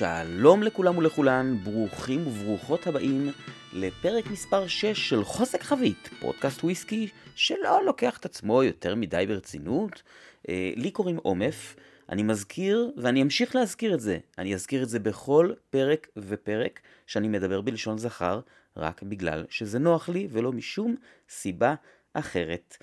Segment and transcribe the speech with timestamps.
[0.00, 3.30] שלום לכולם ולכולן, ברוכים וברוכות הבאים
[3.72, 10.02] לפרק מספר 6 של חוזק חבית, פודקאסט וויסקי שלא לוקח את עצמו יותר מדי ברצינות.
[10.48, 11.76] אה, לי קוראים עומף,
[12.08, 14.18] אני מזכיר ואני אמשיך להזכיר את זה.
[14.38, 18.40] אני אזכיר את זה בכל פרק ופרק שאני מדבר בלשון זכר,
[18.76, 20.96] רק בגלל שזה נוח לי ולא משום
[21.28, 21.74] סיבה
[22.14, 22.76] אחרת.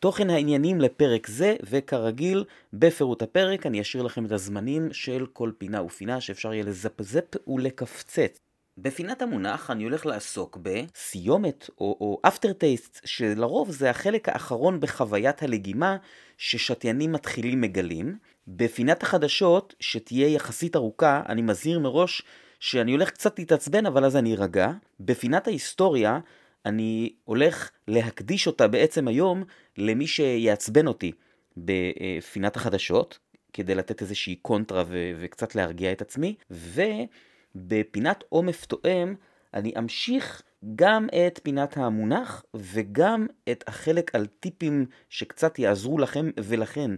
[0.00, 5.82] תוכן העניינים לפרק זה, וכרגיל, בפירוט הפרק אני אשאיר לכם את הזמנים של כל פינה
[5.82, 8.40] ופינה שאפשר יהיה לזפזפ ולקפצץ.
[8.78, 15.42] בפינת המונח אני הולך לעסוק בסיומת או, או אפטר טייסט, שלרוב זה החלק האחרון בחוויית
[15.42, 15.96] הלגימה
[16.38, 18.18] ששתיינים מתחילים מגלים.
[18.48, 22.22] בפינת החדשות, שתהיה יחסית ארוכה, אני מזהיר מראש
[22.60, 24.70] שאני הולך קצת להתעצבן, אבל אז אני ארגע.
[25.00, 26.18] בפינת ההיסטוריה,
[26.66, 29.44] אני הולך להקדיש אותה בעצם היום
[29.78, 31.12] למי שיעצבן אותי
[31.56, 33.18] בפינת החדשות,
[33.52, 39.14] כדי לתת איזושהי קונטרה ו- וקצת להרגיע את עצמי, ובפינת עומף תואם
[39.54, 40.42] אני אמשיך
[40.74, 46.90] גם את פינת המונח וגם את החלק על טיפים שקצת יעזרו לכם ולכן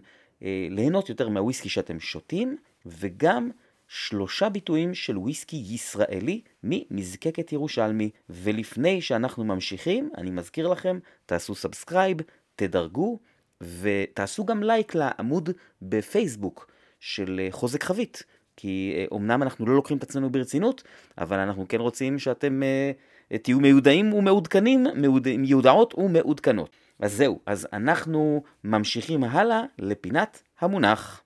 [0.43, 3.51] אה, ליהנות יותר מהוויסקי שאתם שותים, וגם
[3.89, 8.11] שלושה ביטויים של וויסקי ישראלי ממזקקת ירושלמי.
[8.31, 12.17] ולפני שאנחנו ממשיכים, אני מזכיר לכם, תעשו subscribe,
[12.57, 13.19] תדרגו,
[13.61, 15.51] ותעשו גם לייק לעמוד
[15.83, 16.71] בפייסבוק
[17.01, 18.23] של אה, חוזק חבית.
[18.57, 20.83] כי אומנם אה, אנחנו לא לוקחים את עצמנו ברצינות,
[21.19, 25.29] אבל אנחנו כן רוצים שאתם uh, תהיו מיודעים ומעודכנים, מיוד...
[25.37, 26.71] מיודעות ומעודכנות.
[27.01, 31.23] אז זהו, אז אנחנו ממשיכים הלאה לפינת המונח.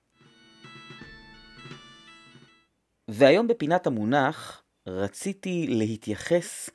[3.09, 6.71] והיום בפינת המונח רציתי להתייחס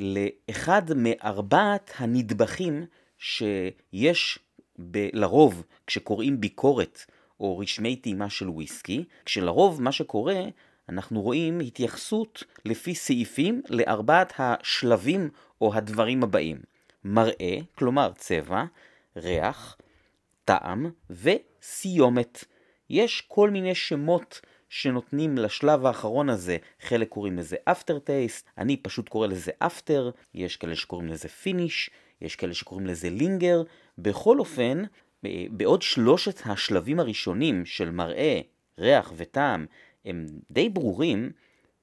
[0.00, 2.86] לאחד מארבעת הנדבכים
[3.18, 4.38] שיש
[4.90, 7.04] ב- לרוב כשקוראים ביקורת
[7.40, 10.42] או רשמי טעימה של וויסקי, כשלרוב מה שקורה,
[10.88, 15.30] אנחנו רואים התייחסות לפי סעיפים לארבעת השלבים
[15.60, 16.60] או הדברים הבאים.
[17.04, 18.64] מראה, כלומר צבע,
[19.16, 19.76] ריח,
[20.44, 22.44] טעם וסיומת.
[22.90, 24.40] יש כל מיני שמות
[24.72, 30.76] שנותנים לשלב האחרון הזה, חלק קוראים לזה aftertaste, אני פשוט קורא לזה after, יש כאלה
[30.76, 31.90] שקוראים לזה finish,
[32.20, 33.62] יש כאלה שקוראים לזה לינגר.
[33.98, 34.82] בכל אופן,
[35.50, 38.40] בעוד שלושת השלבים הראשונים של מראה,
[38.78, 39.66] ריח וטעם
[40.04, 41.30] הם די ברורים,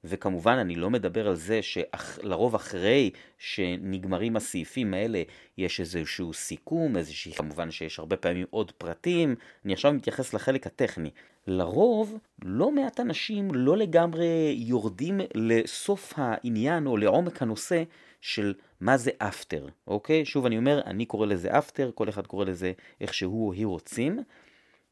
[0.04, 5.22] וכמובן אני לא מדבר על זה שלרוב אחרי שנגמרים הסעיפים האלה
[5.58, 9.34] יש איזשהו סיכום, איזושהי, כמובן שיש הרבה פעמים עוד פרטים,
[9.64, 11.10] אני עכשיו מתייחס לחלק הטכני.
[11.46, 17.82] לרוב לא מעט אנשים לא לגמרי יורדים לסוף העניין או לעומק הנושא
[18.20, 20.24] של מה זה אפטר, אוקיי?
[20.24, 23.66] שוב אני אומר, אני קורא לזה אפטר, כל אחד קורא לזה איך שהוא או היא
[23.66, 24.18] רוצים,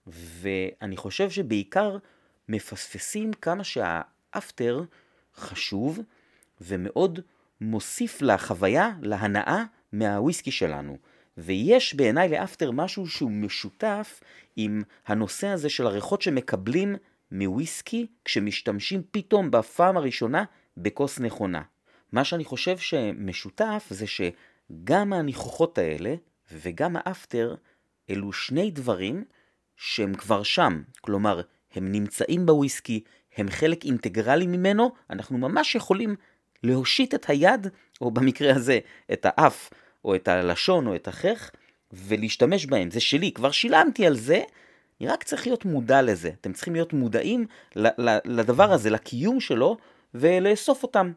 [0.07, 1.99] ואני חושב שבעיקר
[2.49, 3.65] מפספסים כמה
[4.33, 4.83] שהאפטר
[5.37, 5.99] חשוב
[6.61, 7.21] ומאוד
[7.61, 10.99] מוסיף לחוויה, להנאה מהוויסקי שלנו.
[11.39, 14.21] ויש בעיניי לאפטר משהו שהוא משותף
[14.57, 16.97] עם הנושא הזה של הריחות שמקבלים
[17.33, 20.45] מוויסקי כשמשתמשים פתאום בפעם הראשונה
[20.77, 21.63] בכוס נכונה.
[22.13, 26.15] מה שאני חושב שמשותף זה שגם הניחוחות האלה
[26.53, 27.55] וגם האפטר
[28.11, 29.25] אלו שני דברים
[29.77, 31.41] שהם כבר שם, כלומר
[31.75, 33.05] הם נמצאים בוויסקי,
[33.37, 36.17] הם חלק אינטגרלי ממנו, אנחנו ממש יכולים
[36.63, 37.67] להושיט את היד,
[38.01, 38.79] או במקרה הזה
[39.13, 39.71] את האף,
[40.05, 41.51] או את הלשון, או את החך,
[41.93, 42.91] ולהשתמש בהם.
[42.91, 44.43] זה שלי, כבר שילמתי על זה,
[45.01, 46.31] אני רק צריך להיות מודע לזה.
[46.41, 47.47] אתם צריכים להיות מודעים
[48.25, 49.77] לדבר הזה, לקיום שלו,
[50.15, 51.13] ולאסוף אותם.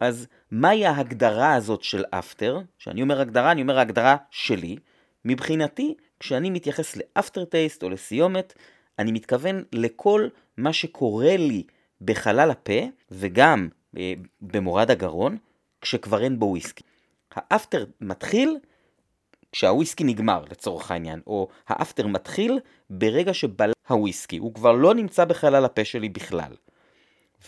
[0.00, 2.60] אז מהי ההגדרה הזאת של אפטר?
[2.78, 4.76] כשאני אומר הגדרה, אני אומר ההגדרה שלי.
[5.24, 8.54] מבחינתי, כשאני מתייחס לאפטר טייסט או לסיומת,
[8.98, 11.62] אני מתכוון לכל מה שקורה לי
[12.00, 15.36] בחלל הפה, וגם אה, במורד הגרון,
[15.80, 16.82] כשכבר אין בו וויסקי.
[17.34, 18.58] האפטר מתחיל
[19.52, 22.60] כשהוויסקי נגמר לצורך העניין, או האפטר מתחיל
[22.90, 26.52] ברגע שבלע הוויסקי, הוא כבר לא נמצא בחלל הפה שלי בכלל.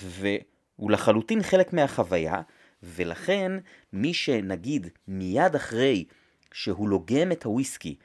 [0.02, 2.42] והוא לחלוטין חלק מהחוויה,
[2.82, 3.52] ולכן
[3.92, 6.04] מי שנגיד מיד אחרי
[6.52, 7.96] שהוא לוגם את הוויסקי,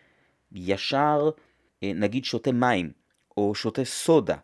[0.52, 1.30] ישר
[1.84, 2.92] אה, נגיד שותה מים,
[3.38, 4.38] או שותה סודה,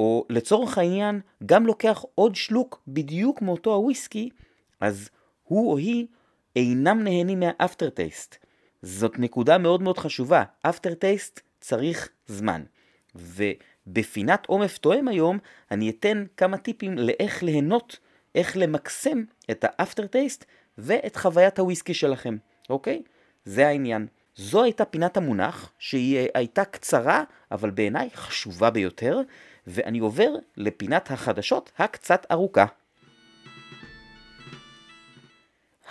[0.00, 4.30] או לצורך העניין גם לוקח עוד שלוק בדיוק מאותו הוויסקי,
[4.80, 5.10] אז
[5.42, 6.06] הוא או היא
[6.56, 8.36] אינם נהנים מהאפטר טייסט.
[8.82, 12.62] זאת נקודה מאוד מאוד חשובה, אפטר טייסט צריך זמן.
[13.14, 15.38] ובפינת עומף תואם היום
[15.70, 17.98] אני אתן כמה טיפים לאיך ליהנות,
[18.34, 20.44] איך למקסם את האפטר טייסט
[20.78, 22.36] ואת חוויית הוויסקי שלכם,
[22.70, 23.02] אוקיי?
[23.44, 24.06] זה העניין.
[24.36, 29.20] זו הייתה פינת המונח, שהיא הייתה קצרה, אבל בעיניי חשובה ביותר,
[29.66, 32.66] ואני עובר לפינת החדשות הקצת ארוכה.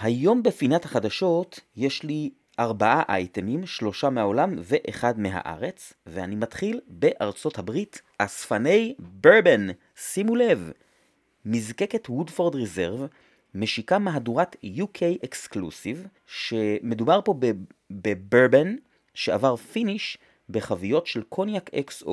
[0.02, 8.02] היום בפינת החדשות יש לי ארבעה אייטמים, שלושה מהעולם ואחד מהארץ, ואני מתחיל בארצות הברית,
[8.18, 9.68] אספני ברבן.
[9.96, 10.72] שימו לב,
[11.46, 13.08] מזקקת וודפורד ריזרב
[13.56, 17.34] משיקה מהדורת UK exclusive, שמדובר פה
[17.92, 18.76] בברבן
[19.14, 20.18] שעבר finish
[20.50, 22.12] בחביות של קוניאק XO,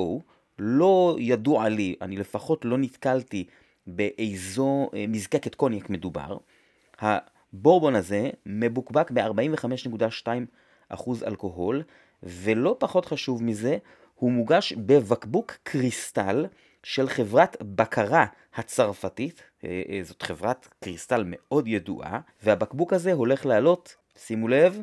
[0.59, 3.45] לא ידוע לי, אני לפחות לא נתקלתי
[3.87, 6.37] באיזו אה, מזקקת קוניאק מדובר.
[6.99, 10.95] הבורבון הזה מבוקבק ב-45.2%
[11.27, 11.83] אלכוהול,
[12.23, 13.77] ולא פחות חשוב מזה,
[14.15, 16.45] הוא מוגש בבקבוק קריסטל
[16.83, 18.25] של חברת בקרט
[18.55, 24.81] הצרפתית, אה, אה, זאת חברת קריסטל מאוד ידועה, והבקבוק הזה הולך לעלות, שימו לב,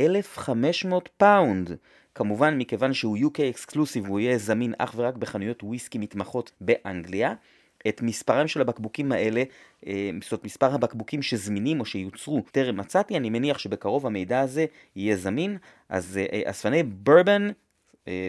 [0.00, 1.76] 1,500 פאונד.
[2.14, 7.34] כמובן, מכיוון שהוא UK exclusive, הוא יהיה זמין אך ורק בחנויות וויסקי מתמחות באנגליה.
[7.88, 9.42] את מספרם של הבקבוקים האלה,
[9.86, 14.66] אה, זאת מספר הבקבוקים שזמינים או שיוצרו טרם מצאתי, אני מניח שבקרוב המידע הזה
[14.96, 15.58] יהיה זמין.
[15.88, 17.50] אז אספני ברבן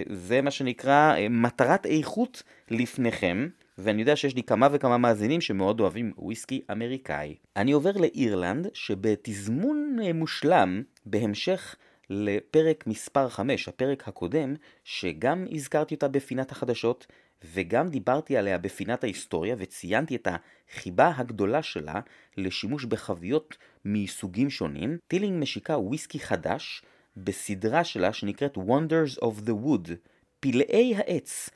[0.10, 3.48] זה מה שנקרא מטרת איכות לפניכם.
[3.78, 7.36] ואני יודע שיש לי כמה וכמה מאזינים שמאוד אוהבים וויסקי אמריקאי.
[7.56, 11.76] אני עובר לאירלנד, שבתזמון אה, מושלם, בהמשך
[12.10, 17.08] לפרק מספר 5, הפרק הקודם, שגם הזכרתי אותה בפינת החדשות,
[17.54, 22.00] וגם דיברתי עליה בפינת ההיסטוריה, וציינתי את החיבה הגדולה שלה
[22.38, 26.82] לשימוש בחביות מסוגים שונים, טילינג משיקה וויסקי חדש
[27.18, 29.92] בסדרה שלה שנקראת Wonders of the Wood,
[30.40, 31.50] פלאי העץ.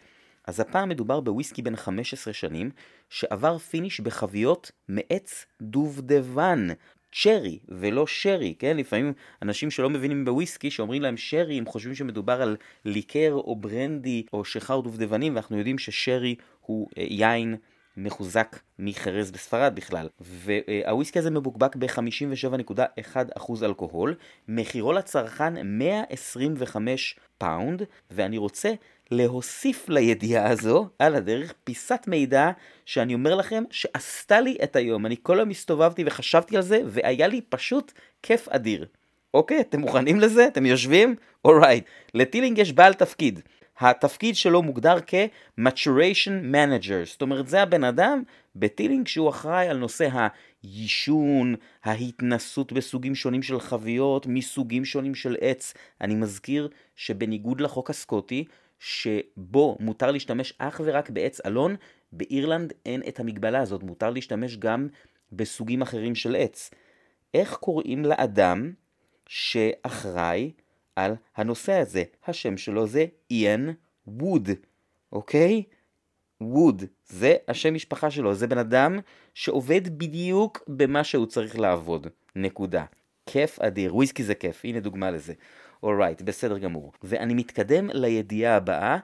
[0.47, 2.71] אז הפעם מדובר בוויסקי בן 15 שנים,
[3.09, 6.67] שעבר finish בחביות מעץ דובדבן,
[7.13, 8.77] cherry ולא שרי, כן?
[8.77, 14.25] לפעמים אנשים שלא מבינים בוויסקי, שאומרים להם שרי, הם חושבים שמדובר על ליקר או ברנדי
[14.33, 17.55] או שיכר דובדבנים, ואנחנו יודעים ששרי הוא אה, יין
[17.97, 20.07] מחוזק מחרס בספרד בכלל.
[20.19, 24.15] והוויסקי הזה מבוקבק ב-57.1% אלכוהול,
[24.47, 28.73] מחירו לצרכן 125 פאונד, ואני רוצה
[29.11, 32.51] להוסיף לידיעה הזו, על הדרך, פיסת מידע
[32.85, 35.05] שאני אומר לכם שעשתה לי את היום.
[35.05, 37.91] אני כל היום הסתובבתי וחשבתי על זה, והיה לי פשוט
[38.23, 38.85] כיף אדיר.
[39.33, 40.47] אוקיי, אתם מוכנים לזה?
[40.47, 41.15] אתם יושבים?
[41.45, 41.83] אורייט.
[41.85, 42.11] Right.
[42.13, 43.39] לטילינג יש בעל תפקיד.
[43.79, 48.23] התפקיד שלו מוגדר כ-maturation manager, זאת אומרת זה הבן אדם
[48.55, 50.07] בטילינג שהוא אחראי על נושא
[50.63, 55.73] היישון, ההתנסות בסוגים שונים של חביות, מסוגים שונים של עץ.
[56.01, 58.45] אני מזכיר שבניגוד לחוק הסקוטי,
[58.81, 61.75] שבו מותר להשתמש אך ורק בעץ אלון,
[62.12, 64.88] באירלנד אין את המגבלה הזאת, מותר להשתמש גם
[65.31, 66.72] בסוגים אחרים של עץ.
[67.33, 68.74] איך קוראים לאדם
[69.28, 70.51] שאחראי
[70.95, 72.04] על הנושא הזה?
[72.28, 73.68] השם שלו זה איאן
[74.07, 74.50] ווד,
[75.12, 75.63] אוקיי?
[76.42, 79.00] ווד, זה השם משפחה שלו, זה בן אדם
[79.33, 82.86] שעובד בדיוק במה שהוא צריך לעבוד, נקודה.
[83.25, 85.33] כיף אדיר, וויסקי זה כיף, הנה דוגמה לזה.
[85.83, 86.92] אורייט, right, בסדר גמור.
[87.04, 88.98] ואני מתקדם לידיעה הבאה.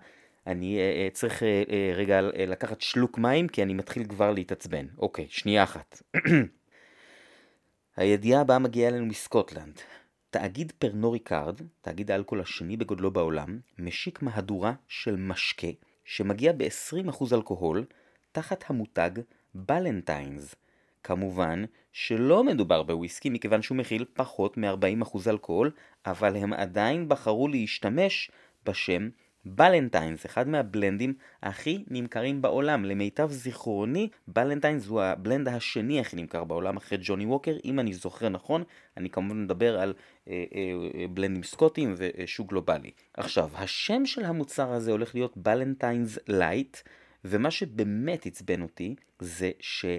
[0.47, 4.85] אני uh, צריך uh, uh, רגע uh, לקחת שלוק מים כי אני מתחיל כבר להתעצבן.
[4.97, 6.01] אוקיי, שנייה אחת.
[7.97, 9.81] הידיעה הבאה מגיעה אלינו מסקוטלנד.
[10.29, 15.67] תאגיד פרנו ריקארד, תאגיד האלכוהול השני בגודלו בעולם, משיק מהדורה של משקה
[16.05, 17.85] שמגיע ב-20% אלכוהול
[18.31, 19.11] תחת המותג
[19.55, 20.55] בלנטיינס.
[21.07, 25.71] כמובן שלא מדובר בוויסקי מכיוון שהוא מכיל פחות מ-40% אלכוהול,
[26.05, 28.31] אבל הם עדיין בחרו להשתמש
[28.65, 29.09] בשם
[29.45, 32.85] בלנטיינס, אחד מהבלנדים הכי נמכרים בעולם.
[32.85, 38.29] למיטב זיכרוני, בלנטיינס הוא הבלנד השני הכי נמכר בעולם אחרי ג'וני ווקר, אם אני זוכר
[38.29, 38.63] נכון,
[38.97, 39.93] אני כמובן מדבר על
[40.27, 40.61] אה, אה,
[40.99, 42.91] אה, בלנדים סקוטיים ושוק גלובלי.
[43.13, 46.77] עכשיו, השם של המוצר הזה הולך להיות בלנטיינס Light,
[47.25, 49.97] ומה שבאמת עצבן אותי זה שה...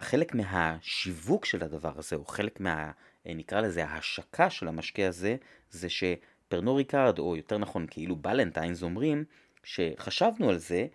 [0.00, 2.90] חלק מהשיווק של הדבר הזה, או חלק מה...
[3.26, 5.36] אה, נקרא לזה ההשקה של המשקה הזה,
[5.70, 9.24] זה שפרנו ריקארד, או יותר נכון כאילו בלנטיינס אומרים,
[9.64, 10.86] שחשבנו על זה,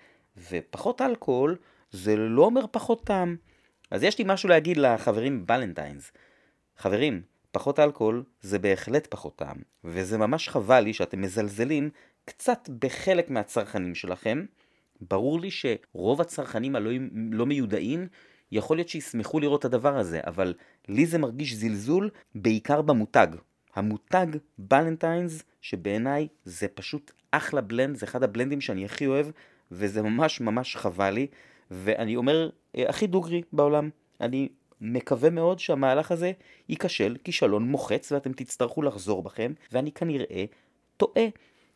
[0.49, 1.57] ופחות אלכוהול
[1.91, 3.35] זה לא אומר פחות טעם.
[3.91, 6.11] אז יש לי משהו להגיד לחברים בלנטיינס.
[6.77, 7.21] חברים,
[7.51, 11.89] פחות אלכוהול זה בהחלט פחות טעם, וזה ממש חבל לי שאתם מזלזלים
[12.25, 14.45] קצת בחלק מהצרכנים שלכם.
[15.01, 16.91] ברור לי שרוב הצרכנים הלא
[17.31, 18.07] לא מיודעים
[18.55, 20.53] יכול להיות שישמחו לראות את הדבר הזה, אבל
[20.87, 23.27] לי זה מרגיש זלזול בעיקר במותג.
[23.75, 29.27] המותג בלנטיינס, שבעיניי זה פשוט אחלה בלנד, זה אחד הבלנדים שאני הכי אוהב,
[29.71, 31.27] וזה ממש ממש חבל לי,
[31.71, 33.89] ואני אומר, אה, הכי דוגרי בעולם.
[34.21, 34.49] אני
[34.81, 36.31] מקווה מאוד שהמהלך הזה
[36.69, 40.45] ייכשל כישלון מוחץ ואתם תצטרכו לחזור בכם, ואני כנראה
[40.97, 41.25] טועה,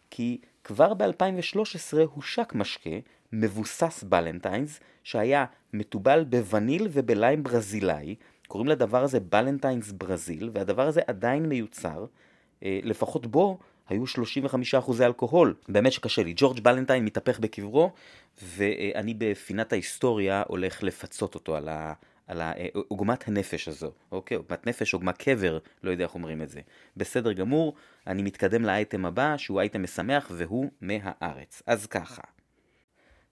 [0.10, 2.90] כי כבר ב-2013 הושק משקה
[3.34, 8.16] מבוסס בלנטיינס, שהיה מתובל בווניל ובליים ברזילאי,
[8.48, 12.06] קוראים לדבר הזה בלנטיינס ברזיל, והדבר הזה עדיין מיוצר,
[12.64, 13.58] אה, לפחות בו
[13.90, 15.56] היו 35% אלכוהול.
[15.70, 16.34] באמת שקשה לי.
[16.36, 17.92] ג'ורג' בלנטיין מתהפך בקברו,
[18.44, 21.94] ואני בפינת ההיסטוריה הולך לפצות אותו על, ה,
[22.28, 22.42] על
[22.88, 23.92] עוגמת הנפש הזו.
[24.12, 26.62] אוקיי, עוגמת נפש, עוגמת קבר, לא יודע איך אומרים את זה.
[26.98, 27.74] בסדר גמור,
[28.08, 31.62] אני מתקדם לאייטם הבא, שהוא אייטם משמח, והוא מהארץ.
[31.68, 32.22] אז ככה.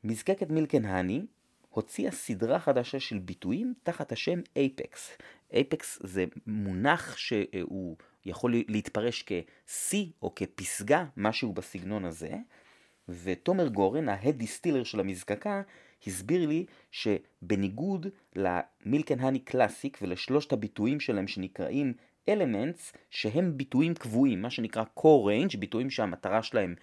[0.08, 1.22] מזקקת מילקן האני
[1.70, 5.18] הוציאה סדרה חדשה של ביטויים תחת השם אייפקס.
[5.54, 12.30] אייפקס זה מונח שהוא יכול להתפרש כשיא או כפסגה, משהו בסגנון הזה,
[13.10, 15.62] ותומר גורן, ההד דיסטילר של המזקקה,
[16.08, 21.94] הסביר לי שבניגוד למילקן האני קלאסיק ולשלושת הביטויים שלהם שנקראים
[22.30, 26.76] אלמנטס, שהם ביטויים קבועים, מה שנקרא core range, ביטויים שהמטרה שלהם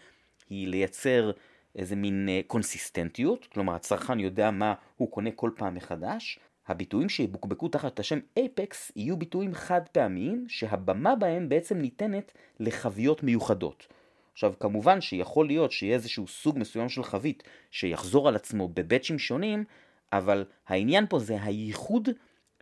[0.51, 1.31] היא לייצר
[1.77, 7.99] איזה מין קונסיסטנטיות, כלומר הצרכן יודע מה הוא קונה כל פעם מחדש, הביטויים שיבוקבקו תחת
[7.99, 13.87] השם אייפקס יהיו ביטויים חד פעמיים שהבמה בהם בעצם ניתנת לחביות מיוחדות.
[14.33, 19.65] עכשיו כמובן שיכול להיות שיהיה איזשהו סוג מסוים של חבית שיחזור על עצמו בבצ'ים שונים,
[20.13, 22.09] אבל העניין פה זה הייחוד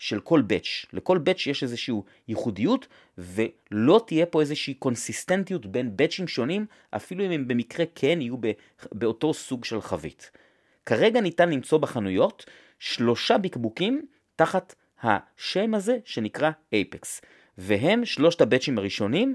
[0.03, 0.87] של כל בצ'.
[0.93, 1.95] לכל בצ' יש איזושהי
[2.29, 2.87] ייחודיות
[3.19, 8.37] ולא תהיה פה איזושהי קונסיסטנטיות בין בצ'ים שונים, אפילו אם הם במקרה כן יהיו
[8.93, 10.31] באותו סוג של חבית.
[10.87, 12.47] כרגע ניתן למצוא בחנויות
[12.79, 14.07] שלושה בקבוקים
[14.37, 17.21] תחת השם הזה שנקרא אייפקס.
[17.59, 19.35] והם שלושת הבצ'ים הראשונים,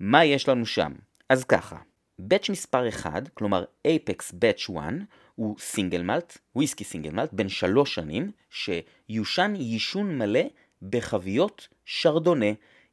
[0.00, 0.92] מה יש לנו שם?
[1.28, 1.76] אז ככה,
[2.18, 4.92] בצ' מספר 1, כלומר אייפקס בצ' 1,
[5.38, 10.40] הוא סינגל מלט, וויסקי סינגל מלט, בן שלוש שנים, שיושן יישון מלא
[10.82, 12.46] בחביות שרדונה.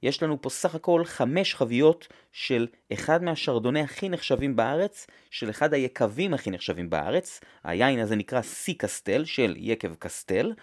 [0.04, 5.74] יש לנו פה סך הכל חמש חביות של אחד מהשרדוני הכי נחשבים בארץ, של אחד
[5.74, 7.42] היקבים הכי נחשבים בארץ.
[7.64, 10.54] היין הזה נקרא סי קסטל של יקב קסטל,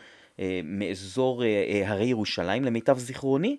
[0.41, 3.57] אה, מאזור אה, אה, הרי ירושלים למיטב זיכרוני.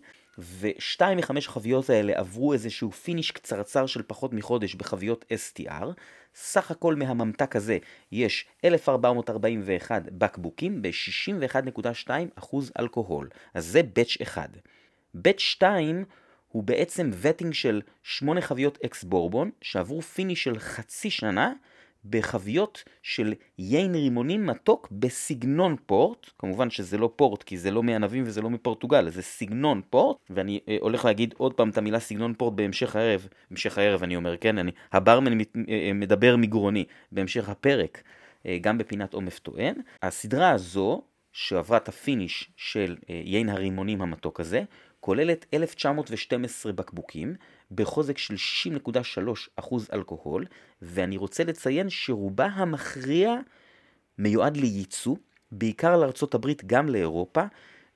[0.59, 5.85] ושתיים מחמש החביות האלה עברו איזשהו finish קצרצר של פחות מחודש בחביות STR.
[6.35, 7.77] סך הכל מהממתק הזה
[8.11, 13.29] יש 1,441 בקבוקים ב-61.2% אלכוהול.
[13.53, 14.49] אז זה batch 1.
[15.13, 16.05] batch 2
[16.47, 21.53] הוא בעצם vatting של שמונה חביות אקס בורבון שעברו finish של חצי שנה
[22.05, 28.23] בחביות של יין רימונים מתוק בסגנון פורט, כמובן שזה לא פורט כי זה לא מענבים
[28.25, 32.33] וזה לא מפורטוגל, זה סגנון פורט, ואני אה, הולך להגיד עוד פעם את המילה סגנון
[32.33, 36.85] פורט בהמשך הערב, בהמשך הערב אני אומר, כן, אני, הברמן המת, אה, אה, מדבר מגרוני.
[37.11, 38.03] בהמשך הפרק,
[38.45, 39.75] אה, גם בפינת עומף טוען.
[40.01, 41.01] הסדרה הזו,
[41.33, 44.63] שעברה את ה finish של אה, יין הרימונים המתוק הזה,
[44.99, 47.35] כוללת 1912 בקבוקים,
[47.75, 48.35] בחוזק של
[49.59, 50.45] 60.3% אלכוהול,
[50.81, 53.35] ואני רוצה לציין שרובה המכריע
[54.17, 55.15] מיועד לייצוא,
[55.51, 57.43] בעיקר לארצות הברית, גם לאירופה,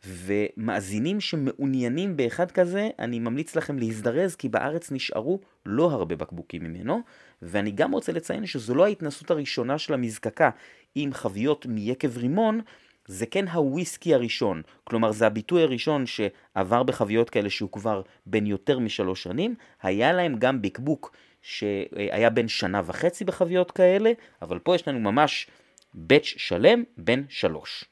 [0.05, 7.01] ומאזינים שמעוניינים באחד כזה, אני ממליץ לכם להזדרז, כי בארץ נשארו לא הרבה בקבוקים ממנו,
[7.41, 10.49] ואני גם רוצה לציין שזו לא ההתנסות הראשונה של המזקקה
[10.95, 12.61] עם חביות מיקב רימון,
[13.07, 18.79] זה כן הוויסקי הראשון, כלומר זה הביטוי הראשון שעבר בחביות כאלה שהוא כבר בין יותר
[18.79, 24.11] משלוש שנים, היה להם גם בקבוק שהיה בן שנה וחצי בחביות כאלה,
[24.41, 25.47] אבל פה יש לנו ממש
[25.95, 27.85] batch שלם בן שלוש.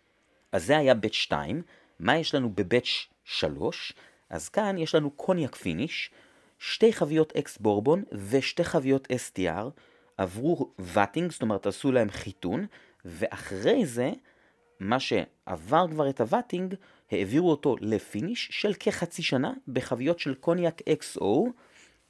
[0.51, 1.61] אז זה היה batch 2,
[1.99, 3.93] מה יש לנו ב batch 3?
[4.29, 6.09] אז כאן יש לנו קוניאק finish,
[6.59, 9.65] שתי חביות אקס בורבון ושתי חביות STR,
[10.17, 12.65] עברו vatting, זאת אומרת עשו להם חיתון,
[13.05, 14.11] ואחרי זה
[14.79, 16.75] מה שעבר כבר את ה vatting,
[17.11, 21.25] העבירו אותו ל finish של כחצי שנה בחביות של קוניאק XO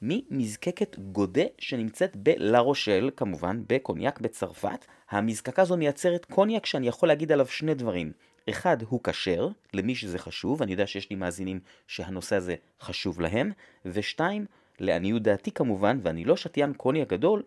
[0.02, 4.86] ממזקקת גודה שנמצאת בלה רושל, כמובן בקוניאק בצרפת.
[5.10, 8.12] המזקקה הזו מייצרת קוניאק שאני יכול להגיד עליו שני דברים.
[8.50, 13.52] אחד, הוא כשר, למי שזה חשוב, אני יודע שיש לי מאזינים שהנושא הזה חשוב להם,
[13.86, 14.46] ושתיים,
[14.80, 17.42] לעניות דעתי כמובן, ואני לא שתיין קוניאק גדול,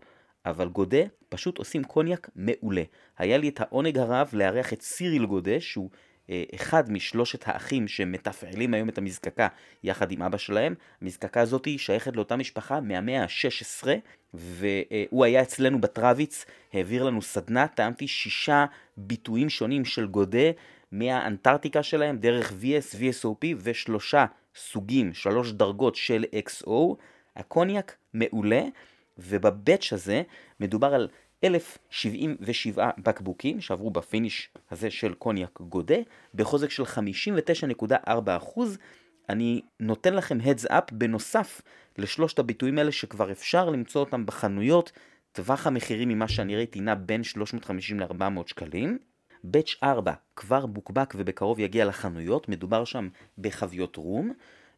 [0.46, 2.84] אבל גודה פשוט עושים קוניאק מעולה.
[3.17, 5.89] היה לי את העונג הרב לארח את סיריל גודה, שהוא
[6.29, 9.48] אה, אחד משלושת האחים שמתפעלים היום את המזקקה
[9.84, 10.75] יחד עם אבא שלהם.
[11.01, 13.88] המזקקה הזאת שייכת לאותה משפחה מהמאה ה-16,
[14.34, 18.65] והוא היה אצלנו בטרוויץ, העביר לנו סדנה, טעמתי שישה
[18.98, 20.51] ביטויים שונים של גודה
[20.91, 26.96] מהאנטארקטיקה שלהם, דרך VS, VSOP ושלושה סוגים, שלוש דרגות של XO.
[27.36, 28.62] הקוניאק מעולה.
[29.20, 30.22] וב batch הזה
[30.60, 31.08] מדובר על
[31.44, 35.96] 1,077 בקבוקים שעברו ב finish הזה של קוניאק גודה,
[36.34, 38.62] בחוזק של 59.4%.
[39.30, 41.62] אני נותן לכם heads up בנוסף
[41.98, 44.92] לשלושת הבאצ'ים האלה שכבר אפשר למצוא אותם בחנויות.
[45.32, 48.98] טווח המחירים ממה שאני ראיתי נע בין 350 ל-400 שקלים.
[49.44, 54.34] batch 4 כבר בוקבק ובקרוב יגיע לחנויות, מדובר שם בחביות רום.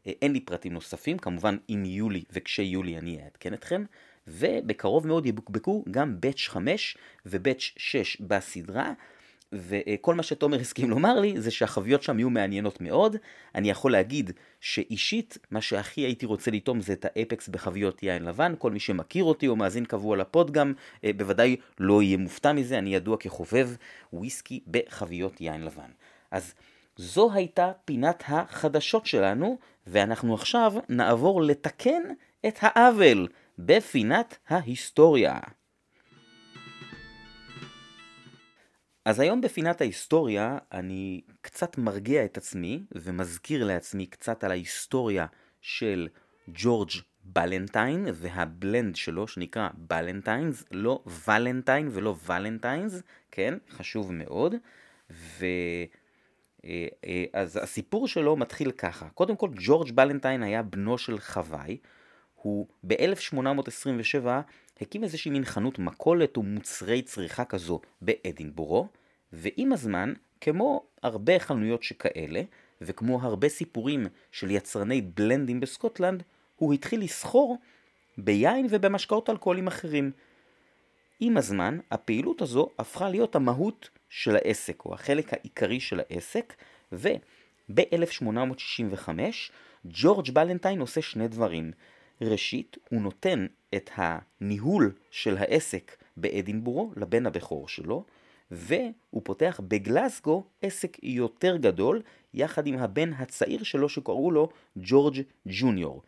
[0.07, 3.83] אה, אין לי פרטים נוספים, כמובן אם יהיו לי וכשיהיו לי אני אעדכן אתכם.
[4.31, 8.93] ובקרוב מאוד יבוקבקו גם באץ' 5 ובאץ' 6 בסדרה.
[9.53, 13.15] וכל מה שתומר הסכים לומר לי זה שהחביות שם יהיו מעניינות מאוד.
[13.55, 18.53] אני יכול להגיד שאישית, מה שהכי הייתי רוצה לטעום זה את האפקס בחביות יין לבן.
[18.57, 20.73] כל מי שמכיר אותי או מאזין קבוע לפוד גם,
[21.03, 23.69] אה, בוודאי לא יהיה מופתע מזה, אני ידוע כחובב
[24.13, 25.91] וויסקי בחביות יין לבן.
[26.31, 26.53] אז
[26.97, 29.57] זו הייתה פינת החדשות שלנו,
[29.87, 32.01] ואנחנו עכשיו נעבור לתקן
[32.47, 33.27] את העוול
[33.65, 35.39] בפינת ההיסטוריה.
[39.05, 45.25] אז היום בפינת ההיסטוריה אני קצת מרגיע את עצמי ומזכיר לעצמי קצת על ההיסטוריה
[45.61, 46.07] של
[46.47, 46.89] ג'ורג'
[47.23, 53.01] בלנטיין והבלנד שלו שנקרא בלנטיינס, לא ולנטיין ולא ולנטיינס,
[53.31, 54.55] כן, חשוב מאוד.
[55.11, 55.45] ו...
[56.65, 61.77] אה, אה, אז הסיפור שלו מתחיל ככה, קודם כל ג'ורג' בלנטיין היה בנו של חוואי,
[62.41, 64.27] הוא ב-1827
[64.81, 68.87] הקים איזושהי מין חנות מכולת ומוצרי צריכה כזו באדינבורו,
[69.33, 72.41] ועם הזמן, כמו הרבה חנויות שכאלה,
[72.81, 76.23] וכמו הרבה סיפורים של יצרני בלנדים בסקוטלנד,
[76.55, 77.57] הוא התחיל לסחור
[78.17, 80.11] ביין ובמשקאות אלכוהולים אחרים.
[81.19, 86.53] עם הזמן, הפעילות הזו הפכה להיות המהות של העסק, או החלק העיקרי של העסק,
[86.91, 89.09] וב-1865
[89.85, 91.71] ג'ורג' בלנטיין עושה שני דברים.
[92.21, 98.05] ראשית, הוא נותן את הניהול של העסק באדינבורו לבן הבכור שלו,
[98.51, 102.01] והוא פותח בגלסגו עסק יותר גדול,
[102.33, 106.01] יחד עם הבן הצעיר שלו שקראו לו ג'ורג' ג'וניור.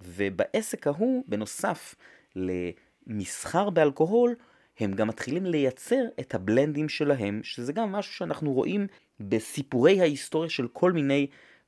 [0.00, 1.94] ובעסק ההוא, בנוסף
[2.36, 4.34] למסחר באלכוהול,
[4.78, 8.86] הם גם מתחילים לייצר את הבלנדים שלהם, שזה גם משהו שאנחנו רואים
[9.20, 11.26] בסיפורי ההיסטוריה של כל מיני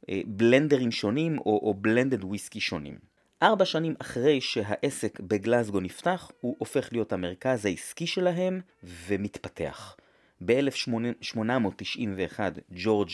[0.09, 3.10] אה, בלנדרים שונים או, או בלנדד וויסקי שונים.
[3.42, 9.96] ארבע שנים אחרי שהעסק בגלזגו נפתח, הוא הופך להיות המרכז העסקי שלהם ומתפתח.
[10.44, 13.11] ב-1891 ג'ורג'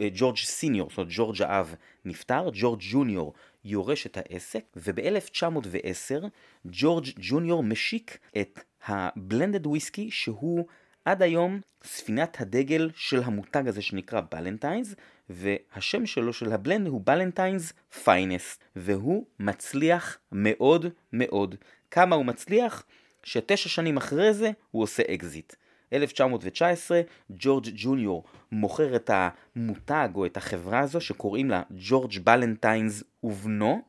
[0.00, 3.34] אה, ג'ורג' סיניור, זאת אומרת ג'ורג' האב נפטר, ג'ורג' ג'וניור
[3.64, 6.26] יורש את העסק, וב-1910
[6.66, 10.66] ג'ורג' ג'וניור משיק את הבלנדד וויסקי שהוא
[11.04, 14.94] עד היום ספינת הדגל של המותג הזה שנקרא בלנטיינס,
[15.30, 17.72] והשם שלו של הבלנד הוא בלנטיינס
[18.04, 21.54] פיינסט, והוא מצליח מאוד מאוד.
[21.90, 22.84] כמה הוא מצליח?
[23.22, 25.54] שתשע שנים אחרי זה הוא עושה אקזיט.
[25.92, 33.82] 1919 ג'ורג' ג'וניור מוכר את המותג או את החברה הזו שקוראים לה ג'ורג' בלנטיינס ובנו,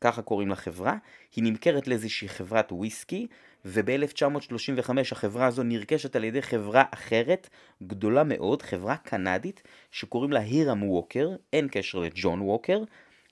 [0.00, 0.96] ככה קוראים לחברה,
[1.36, 3.26] היא נמכרת לאיזושהי חברת וויסקי
[3.66, 7.48] וב-1935 החברה הזו נרכשת על ידי חברה אחרת,
[7.82, 12.82] גדולה מאוד, חברה קנדית, שקוראים לה הירם ווקר, אין קשר לג'ון ווקר,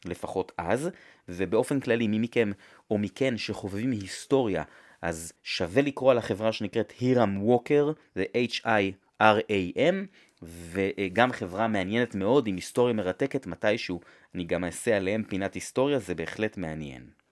[0.05, 0.91] לפחות אז,
[1.29, 2.53] ובאופן כללי מי מכם
[2.91, 4.63] או מכן שחובבים היסטוריה,
[5.03, 9.95] אז שווה לקרוא על החברה שנקראת הירם ווקר, זה H-I-R-A-M,
[10.43, 14.01] וגם חברה מעניינת מאוד עם היסטוריה מרתקת מתישהו,
[14.35, 17.24] אני גם אעשה עליהם פינת היסטוריה, זה בהחלט מעניין.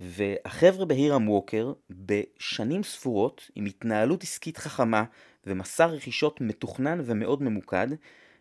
[0.00, 5.04] והחבר'ה בהירם ווקר, בשנים ספורות, עם התנהלות עסקית חכמה
[5.46, 7.86] ומסע רכישות מתוכנן ומאוד ממוקד,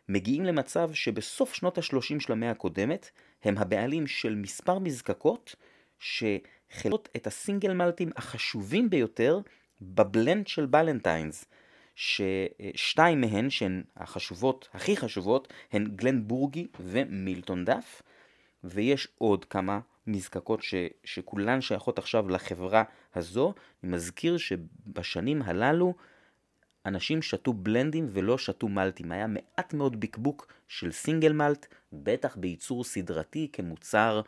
[0.10, 3.10] מגיעים למצב שבסוף שנות ה-30 של המאה הקודמת,
[3.44, 5.56] הם הבעלים של מספר מזקקות
[6.00, 9.40] שחלות את הסינגל מלטים החשובים ביותר
[9.82, 11.46] בבלנד של בלנטיינס,
[11.96, 18.02] ששתיים מהן, שהן החשובות, הכי חשובות, הן גלן בורגי ומילטון דף,
[18.64, 22.84] ויש עוד כמה נזקקות ש, שכולן שייכות עכשיו לחברה
[23.16, 23.54] הזו.
[23.84, 25.94] אני מזכיר שבשנים הללו
[26.86, 29.12] אנשים שתו בלנדים ולא שתו מלטים.
[29.12, 34.22] היה מעט מאוד בקבוק של סינגל מלט, בטח בייצור סדרתי כמוצר,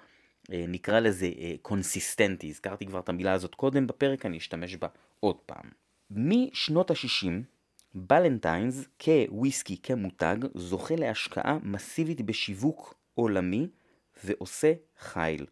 [0.52, 1.30] אה, נקרא לזה
[1.62, 2.48] קונסיסטנטי.
[2.48, 4.88] אה, הזכרתי כבר את המילה הזאת קודם בפרק, אני אשתמש בה
[5.20, 5.70] עוד פעם.
[6.12, 7.28] משנות ה-60,
[7.96, 13.68] בלנטיינס כוויסקי כמותג זוכה להשקעה מסיבית בשיווק עולמי
[14.24, 15.46] ועושה חיל.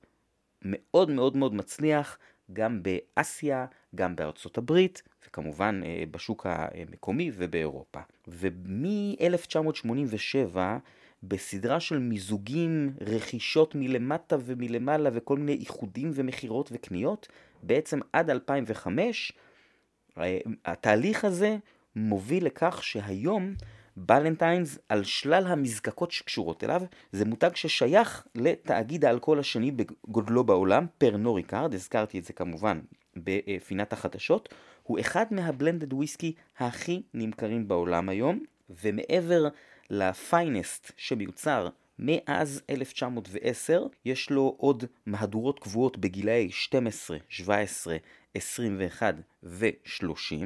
[0.61, 2.17] מאוד מאוד מאוד מצליח
[2.53, 3.65] גם באסיה,
[3.95, 7.99] גם בארצות הברית, וכמובן אה, בשוק המקומי ובאירופה.
[8.27, 10.57] ומ-1987,
[11.23, 17.27] בסדרה של מיזוגים, רכישות מלמטה ומלמעלה וכל מיני איחודים ומכירות וקניות,
[17.63, 19.31] בעצם עד 2005,
[20.17, 21.57] אה, התהליך הזה
[21.95, 23.53] מוביל לכך שהיום
[23.99, 26.81] בלנטיינס על שלל המזקקות שקשורות אליו,
[27.11, 32.79] זה מותג ששייך לתאגיד האלכוהול השני בגודלו בעולם, פרנו ריקארד, הזכרתי את זה כמובן
[33.15, 39.47] בפינת החדשות, הוא אחד מהבלנדד וויסקי הכי נמכרים בעולם היום, ומעבר
[39.89, 47.97] לפיינסט שמיוצר מאז 1910, יש לו עוד מהדורות קבועות בגילאי 12, 17,
[48.33, 50.45] 21 ו-30.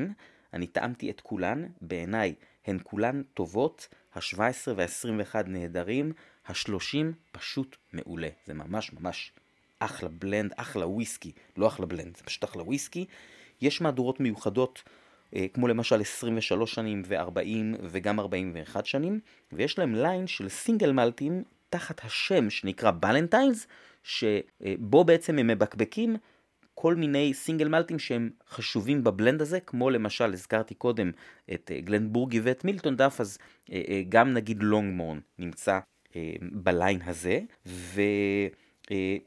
[0.54, 2.34] אני טעמתי את כולן, בעיניי
[2.66, 6.14] הן כולן טובות, ה-17 וה-21 נהדרים,
[6.48, 8.30] ה-30 פשוט מעולה.
[8.46, 9.32] זה ממש ממש
[9.80, 13.06] אחלה בלנד, אחלה וויסקי, לא אחלה בלנד, זה פשוט אחלה וויסקי.
[13.62, 14.84] יש מהדורות מיוחדות,
[15.36, 19.20] אה, כמו למשל 23 שנים ו-40 וגם 41 שנים,
[19.52, 23.68] ויש להם ליין של סינגל מלטים תחת השם שנקרא בלנטיינס,
[24.04, 26.16] שבו בעצם הם מבקבקים
[26.76, 31.12] כל מיני סינגל מלטים שהם חשובים בבלנד הזה, כמו למשל, הזכרתי קודם
[31.54, 33.38] את אה, גלנבורגי ואת מילטון דף, אז
[33.72, 35.80] אה, גם נגיד לונגמורן נמצא
[36.42, 38.02] בליין הזה, ו...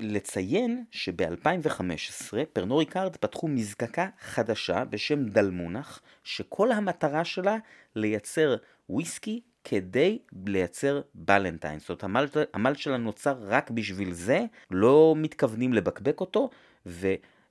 [0.01, 7.57] לציין שב-2015 פרנור ריקארד פתחו מזקקה חדשה בשם דלמונח, שכל המטרה שלה
[7.97, 8.57] לייצר
[8.89, 11.79] וויסקי כדי לייצר בלנטיינס.
[11.79, 16.51] זאת אומרת, המלט, המלט שלה נוצר רק בשביל זה, לא מתכוונים לבקבק אותו,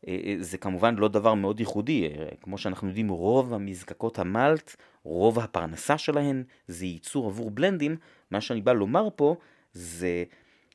[0.10, 2.10] וזה כמובן לא דבר מאוד ייחודי.
[2.42, 7.96] כמו שאנחנו יודעים, רוב המזקקות המלט, רוב הפרנסה שלהן זה ייצור עבור בלנדים.
[8.32, 9.36] מה שאני בא לומר פה
[9.74, 10.24] זה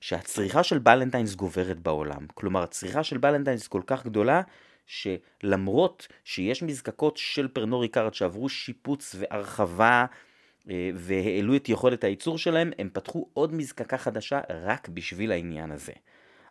[0.00, 2.26] שהצריכה של בלנטיינס גוברת בעולם.
[2.34, 4.42] כלומר, הצריכה של בלנטיינס כל כך גדולה,
[4.86, 10.06] שלמרות שיש מזקקות של פרנור ריקארד שעברו שיפוץ והרחבה
[10.70, 15.92] אה, והעלו את יכולת הייצור שלהם, הם פתחו עוד מזקקה חדשה רק בשביל העניין הזה.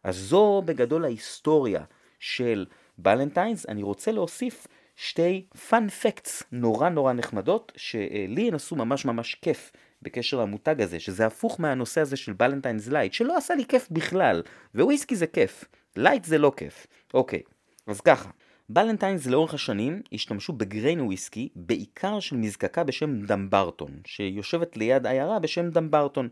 [0.04, 1.84] אז זו בגדול ההיסטוריה
[2.20, 2.66] של
[2.98, 3.66] בלנטיינס.
[3.70, 9.72] אני רוצה להוסיף שתי fun facts נורא נורא נחמדות, שלי הן עשו ממש ממש כיף
[10.02, 14.44] בקשר למותג הזה, שזה הפוך מהנושא הזה של בלנטיינס light, שלא עשה לי כיף בכלל,
[14.76, 15.66] וויסקי זה כיף,
[15.96, 16.88] light זה לא כיף.
[17.14, 17.42] אוקיי,
[17.88, 18.30] אז ככה,
[18.70, 25.40] בלנטיינס לאורך השנים השתמשו ב grain וויסקי, בעיקר של מזקקה בשם דמברטון, שיושבת ליד עיירה
[25.40, 26.30] בשם דמברטון.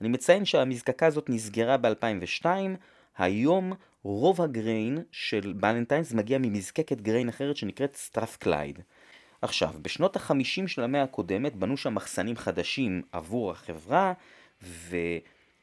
[0.00, 2.46] אני מציין שהמזקקה הזאת נסגרה ב-2002,
[3.18, 8.78] היום רוב ה grain של בלנטיינס מגיע ממזקקת grain אחרת שנקראת סטרת'קלייד.
[9.42, 14.12] עכשיו, בשנות ה-50 של המאה הקודמת בנו שם מחסנים חדשים עבור החברה,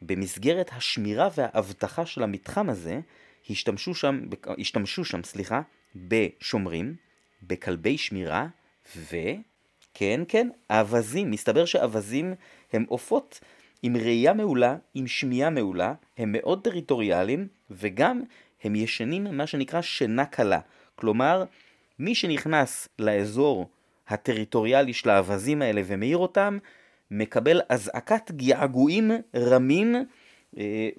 [0.02, 3.00] ובמסגרת השמירה והאבטחה של המתחם הזה,
[3.50, 4.20] השתמשו שם,
[4.60, 5.62] השתמשו שם, סליחה,
[5.96, 6.96] בשומרים,
[7.44, 8.48] בכלבי שמירה,
[8.96, 9.16] ו...
[9.98, 11.32] כן, כן, אווזים.
[11.32, 12.34] מסתבר שאווזים
[12.74, 13.40] הם עופות
[13.84, 18.22] עם ראייה מעולה, עם שמיעה מעולה, הם מאוד טריטוריאליים, וגם
[18.64, 20.60] הם ישנים מה שנקרא שינה קלה.
[20.96, 21.44] כלומר,
[22.00, 23.70] מי שנכנס לאזור
[24.08, 26.58] הטריטוריאלי של האווזים האלה ומאיר אותם,
[27.12, 29.96] מקבל אזעקת געגועים רמים
[30.58, 30.90] אה,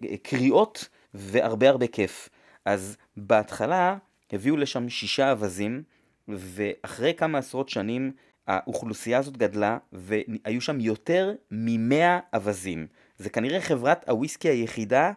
[0.00, 2.28] וקריאות והרבה הרבה כיף.
[2.64, 3.96] אז בהתחלה
[4.32, 5.82] הביאו לשם שישה אווזים,
[6.28, 8.12] ואחרי כמה עשרות שנים
[8.46, 12.86] האוכלוסייה הזאת גדלה, והיו שם יותר ממאה אווזים.
[13.18, 15.12] זה כנראה חברת הוויסקי היחידה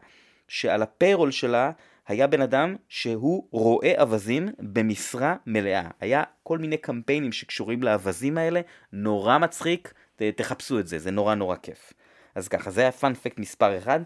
[0.47, 1.71] שעל ה payroll שלה
[2.07, 5.89] היה בן אדם שהוא רועה אווזים במשרה מלאה.
[5.99, 8.61] היה כל מיני קמפיינים שקשורים לאווזים האלה,
[8.93, 9.93] נורא מצחיק,
[10.35, 11.93] תחפשו את זה, זה נורא נורא כיף.
[12.35, 14.01] אז ככה, זה היה fun fact מספר 1.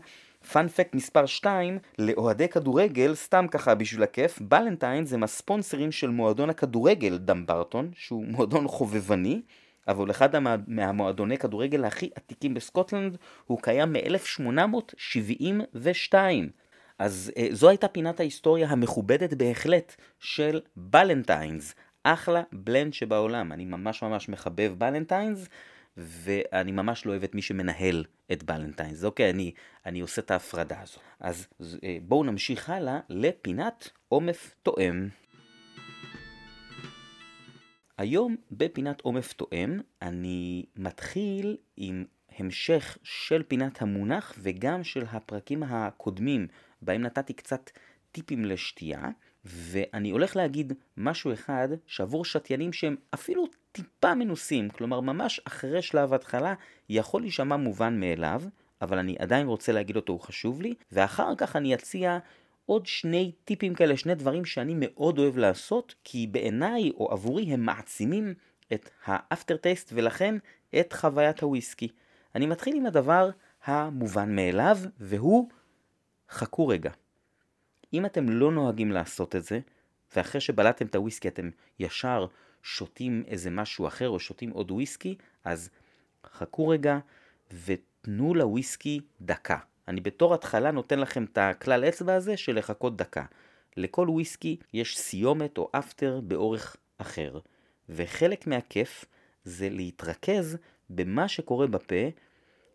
[0.52, 6.50] fun fact מספר 2, לאוהדי כדורגל, סתם ככה בשביל הכיף, בלנטיינס הם הספונסרים של מועדון
[6.50, 9.42] הכדורגל דמברטון, שהוא מועדון חובבני,
[9.88, 10.30] אבל אחד
[10.68, 16.16] מהמועדוני כדורגל הכי עתיקים בסקוטלנד, הוא קיים מ-1872.
[17.00, 21.76] אז אה, זו הייתה פינת ההיסטוריה המכובדת בהחלט של בלנטיינס.
[22.04, 23.52] אחלה בלנד שבעולם.
[23.52, 25.48] אני ממש ממש מחבב בלנטיינס,
[26.02, 29.04] ואני ממש לא אוהב את מי שמנהל את בלנטיינס.
[29.04, 29.52] אוקיי, אני,
[29.86, 30.98] אני עושה את ההפרדה הזו.
[31.20, 31.48] אז
[31.84, 35.08] אה, בואו נמשיך הלאה לפינת עומף תואם.
[37.98, 42.06] היום בפינת עומף תואם אני מתחיל עם
[42.38, 46.48] המשך של פינת המונח וגם של הפרקים הקודמים
[46.82, 47.72] בהם נתתי קצת
[48.12, 49.10] טיפים לשתייה,
[49.46, 56.14] ואני הולך להגיד משהו אחד שעבור שתיינים שהם אפילו טיפה מנוסים, כלומר ממש אחרי שלב
[56.14, 56.54] התחלה,
[56.90, 58.42] יכול להישמע מובן מאליו,
[58.82, 62.20] אבל אני עדיין רוצה להגיד אותו, הוא חשוב לי, ואחר כך אני אציע
[62.66, 67.66] עוד שני טיפים כאלה, שני דברים שאני מאוד אוהב לעשות, כי בעיניי או עבורי הם
[67.66, 68.34] מעצימים
[68.74, 70.36] את האפטר טייסט ולכן
[70.80, 71.88] את חוויית הוויסקי.
[72.36, 73.30] אני מתחיל עם הדבר
[73.66, 75.50] המובן מאליו, והוא
[76.30, 76.92] חכו רגע.
[77.94, 79.60] אם אתם לא נוהגים לעשות את זה,
[80.16, 82.26] ואחרי שבלעתם את הוויסקי אתם ישר
[82.64, 85.70] שותים איזה משהו אחר או שותים עוד וויסקי, אז
[86.26, 87.00] חכו רגע
[87.66, 89.58] ותנו לוויסקי דקה.
[89.88, 93.26] אני בתור התחלה נותן לכם את הכלל אצבע הזה של לחכות דקה.
[93.78, 97.40] לכל וויסקי יש סיומת או אפטר באורך אחר,
[97.90, 99.06] וחלק מהכיף
[99.44, 100.58] זה להתרכז
[100.90, 102.10] במה שקורה בפה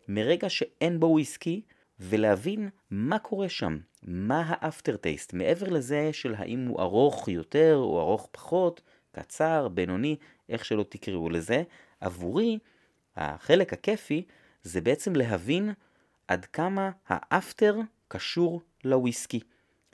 [0.07, 1.61] מרגע שאין בו וויסקי,
[1.99, 8.01] ולהבין מה קורה שם, מה האפטר טייסט, מעבר לזה של האם הוא ארוך יותר או
[8.01, 8.81] ארוך פחות,
[9.19, 10.15] קצר, בינוני,
[10.49, 11.63] איך שלא תקראו לזה,
[12.01, 12.59] עבורי
[13.15, 14.25] החלק הכיפי
[14.63, 15.73] זה בעצם להבין
[16.27, 17.75] עד כמה האפטר
[18.07, 19.39] קשור לוויסקי.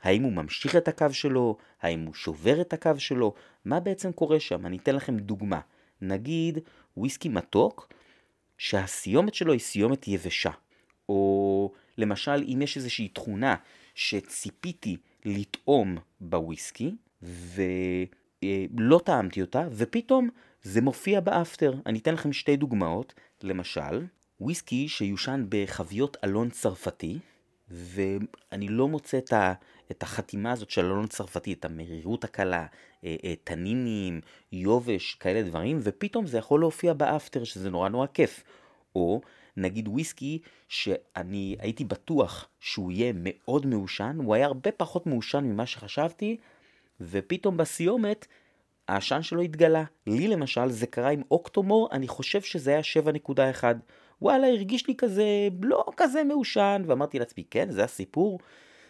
[0.01, 1.57] האם הוא ממשיך את הקו שלו?
[1.81, 3.33] האם הוא שובר את הקו שלו?
[3.65, 4.65] מה בעצם קורה שם?
[4.65, 5.59] אני אתן לכם דוגמה.
[6.01, 6.59] נגיד
[6.97, 7.93] וויסקי מתוק,
[8.57, 10.51] שהסיומת שלו היא סיומת יבשה.
[11.09, 13.55] או למשל, אם יש איזושהי תכונה
[13.95, 16.95] שציפיתי לטעום בוויסקי,
[18.77, 20.29] ולא טעמתי אותה, ופתאום
[20.61, 21.73] זה מופיע באפטר.
[21.85, 23.13] אני אתן לכם שתי דוגמאות.
[23.43, 24.05] למשל,
[24.41, 27.19] וויסקי שיושן בחביות אלון צרפתי,
[27.69, 29.53] ואני לא מוצא את, ה,
[29.91, 32.65] את החתימה הזאת של אלון צרפתי, את המרירות הקלה,
[33.03, 38.43] אה, אה, תנינים, יובש, כאלה דברים, ופתאום זה יכול להופיע באפטר, שזה נורא נורא כיף.
[38.95, 39.21] או
[39.57, 45.65] נגיד וויסקי שאני הייתי בטוח שהוא יהיה מאוד מעושן, הוא היה הרבה פחות מעושן ממה
[45.65, 46.37] שחשבתי,
[47.09, 48.27] ופתאום בסיומת
[48.87, 49.83] העשן שלו התגלה.
[50.07, 52.81] לי למשל זה קרה עם אוקטומור, אני חושב שזה היה
[53.25, 53.63] 7.1.
[54.21, 55.25] וואלה, הרגיש לי כזה,
[55.61, 58.39] לא כזה מעושן, ואמרתי לעצמי, כן, זה הסיפור.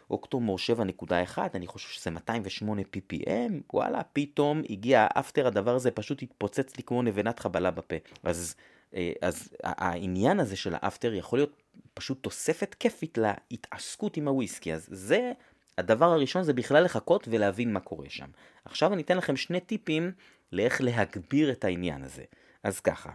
[0.09, 6.77] אוקטומור 7.1, אני חושב שזה 208 ppm, וואלה, פתאום הגיע האפטר, הדבר הזה פשוט התפוצץ
[6.77, 7.95] לי כמו נבנת חבלה בפה.
[8.23, 8.55] אז,
[8.95, 11.61] אה, אז העניין הזה של האפטר יכול להיות
[11.93, 13.17] פשוט תוספת כיפית
[13.51, 15.31] להתעסקות עם הוויסקי, אז זה
[15.77, 18.27] הדבר הראשון זה בכלל לחכות ולהבין מה קורה שם.
[18.65, 20.11] עכשיו אני אתן לכם שני טיפים
[20.51, 22.23] לאיך להגביר את העניין הזה.
[22.63, 23.11] אז ככה,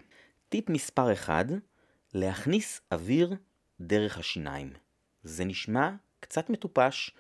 [0.49, 1.47] טיפ מספר 1,
[2.15, 3.35] להכניס אוויר
[3.81, 4.73] דרך השיניים.
[5.23, 5.91] זה נשמע
[6.21, 7.11] קצת מטופש,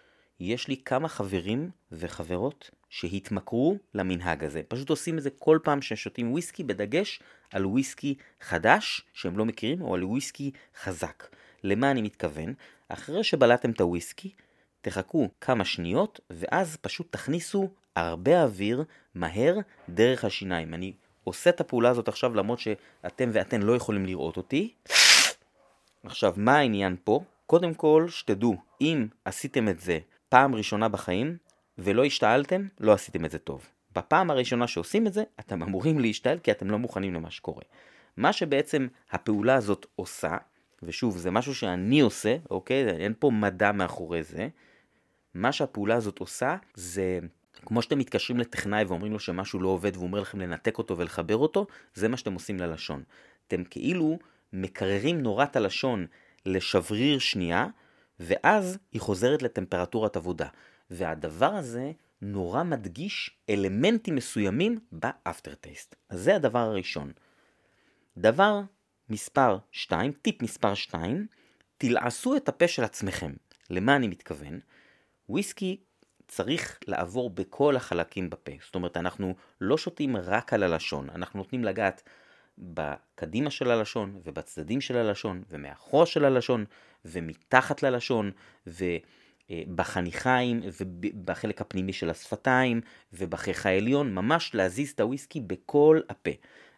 [0.40, 4.62] יש לי כמה חברים וחברות שהתמכרו למנהג הזה.
[4.68, 7.20] פשוט עושים את זה כל פעם ששותים וויסקי, בדגש
[7.50, 11.28] על וויסקי חדש שהם לא מכירים, או על וויסקי חזק.
[11.64, 12.54] למה אני מתכוון?
[12.88, 14.32] אחרי שבלעתם את הוויסקי,
[14.88, 20.74] תחכו כמה שניות, ואז פשוט תכניסו הרבה אוויר מהר דרך השיניים.
[20.74, 20.92] אני
[21.24, 24.74] עושה את הפעולה הזאת עכשיו למרות שאתם ואתן לא יכולים לראות אותי.
[26.04, 27.20] עכשיו, מה העניין פה?
[27.46, 29.98] קודם כל, שתדעו, אם עשיתם את זה
[30.28, 31.36] פעם ראשונה בחיים
[31.78, 33.66] ולא השתעלתם, לא עשיתם את זה טוב.
[33.96, 37.64] בפעם הראשונה שעושים את זה, אתם אמורים להשתעל כי אתם לא מוכנים למה שקורה.
[38.16, 40.36] מה שבעצם הפעולה הזאת עושה,
[40.82, 42.90] ושוב, זה משהו שאני עושה, אוקיי?
[42.90, 44.48] אין פה מדע מאחורי זה.
[45.34, 47.18] מה שהפעולה הזאת עושה זה
[47.66, 51.36] כמו שאתם מתקשרים לטכנאי ואומרים לו שמשהו לא עובד והוא אומר לכם לנתק אותו ולחבר
[51.36, 53.02] אותו, זה מה שאתם עושים ללשון.
[53.46, 54.18] אתם כאילו
[54.52, 56.06] מקררים נורא את הלשון
[56.46, 57.66] לשבריר שנייה,
[58.20, 60.48] ואז היא חוזרת לטמפרטורת עבודה.
[60.90, 65.94] והדבר הזה נורא מדגיש אלמנטים מסוימים באפטר טייסט.
[66.08, 67.12] אז זה הדבר הראשון.
[68.16, 68.60] דבר
[69.10, 71.26] מספר 2, טיפ מספר 2,
[71.78, 73.32] תלעסו את הפה של עצמכם.
[73.70, 74.60] למה אני מתכוון?
[75.28, 75.76] וויסקי
[76.28, 78.52] צריך לעבור בכל החלקים בפה.
[78.64, 82.02] זאת אומרת, אנחנו לא שותים רק על הלשון, אנחנו נותנים לגעת
[82.58, 86.64] בקדימה של הלשון, ובצדדים של הלשון, ומאחור של הלשון,
[87.04, 88.30] ומתחת ללשון,
[89.50, 92.80] ובחניכיים, ובחלק הפנימי של השפתיים,
[93.12, 96.30] ובחיך העליון, ממש להזיז את הוויסקי בכל הפה.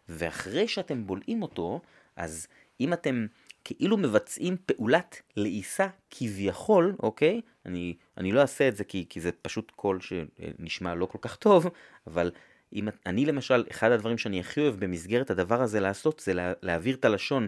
[0.09, 1.81] ואחרי שאתם בולעים אותו,
[2.15, 2.47] אז
[2.79, 3.25] אם אתם
[3.63, 7.41] כאילו מבצעים פעולת לעיסה כביכול, אוקיי?
[7.65, 11.35] אני, אני לא אעשה את זה כי, כי זה פשוט קול שנשמע לא כל כך
[11.35, 11.67] טוב,
[12.07, 12.31] אבל
[12.73, 16.95] אם אני למשל, אחד הדברים שאני הכי אוהב במסגרת הדבר הזה לעשות, זה לה, להעביר
[16.95, 17.47] את הלשון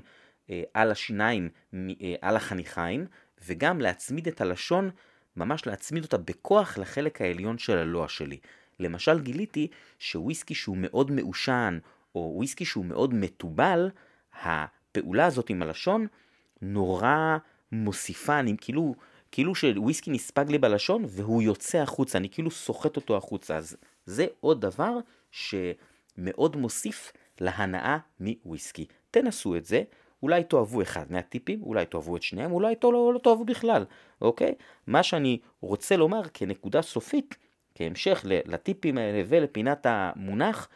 [0.49, 3.05] אה, על השיניים, אה, על החניכיים,
[3.45, 4.89] וגם להצמיד את הלשון,
[5.35, 8.37] ממש להצמיד אותה בכוח לחלק העליון של הלוע שלי.
[8.79, 9.67] למשל גיליתי
[9.99, 11.79] שוויסקי שהוא מאוד מעושן,
[12.15, 13.89] או וויסקי שהוא מאוד מתובל,
[14.97, 16.07] הפעולה הזאת עם הלשון
[16.61, 17.37] נורא
[17.71, 18.95] מוסיפה, אני כאילו,
[19.31, 23.57] כאילו שוויסקי נספג לי בלשון והוא יוצא החוצה, אני כאילו סוחט אותו החוצה.
[23.57, 24.97] אז זה עוד דבר
[25.31, 28.85] שמאוד מוסיף להנאה מוויסקי.
[29.11, 29.83] תנסו את זה,
[30.23, 33.85] אולי תאהבו אחד מהטיפים, אולי תאהבו את שניהם, אולי לא, לא תאהבו בכלל,
[34.21, 34.53] אוקיי?
[34.87, 37.35] מה שאני רוצה לומר כנקודה סופית,
[37.75, 40.69] כהמשך לטיפים האלה ולפינת המונח,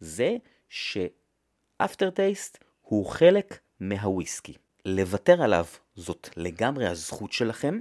[0.00, 0.36] זה
[0.68, 4.54] שאפטר טייסט הוא חלק מהוויסקי.
[4.84, 7.80] לוותר עליו זאת לגמרי הזכות שלכם,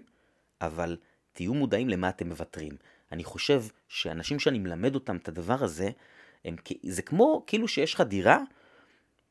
[0.62, 0.98] אבל
[1.34, 2.72] תהיו מודעים למה אתם מוותרים.
[3.12, 5.90] אני חושב שאנשים שאני מלמד אותם את הדבר הזה,
[6.46, 8.40] הם, זה כמו כאילו שיש לך דירה,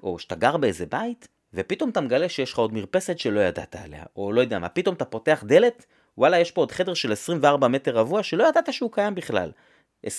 [0.02, 4.04] או שאתה גר באיזה בית, ופתאום אתה מגלה שיש לך עוד מרפסת שלא ידעת עליה,
[4.16, 5.86] או לא יודע מה, פתאום אתה פותח דלת,
[6.18, 9.52] וואלה, יש פה עוד חדר של 24 מטר רבוע שלא ידעת שהוא קיים בכלל.
[10.06, 10.10] 20%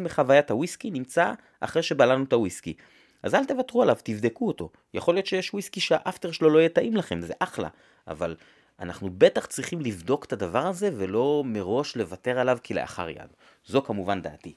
[0.00, 2.74] מחוויית הוויסקי נמצא אחרי שבלענו את הוויסקי.
[3.22, 4.70] אז אל תוותרו עליו, תבדקו אותו.
[4.94, 7.68] יכול להיות שיש וויסקי שה after שלו לא יהיה טעים לכם, זה אחלה.
[8.08, 8.36] אבל
[8.80, 13.28] אנחנו בטח צריכים לבדוק את הדבר הזה ולא מראש לוותר עליו כלאחר יד.
[13.66, 14.54] זו כמובן דעתי.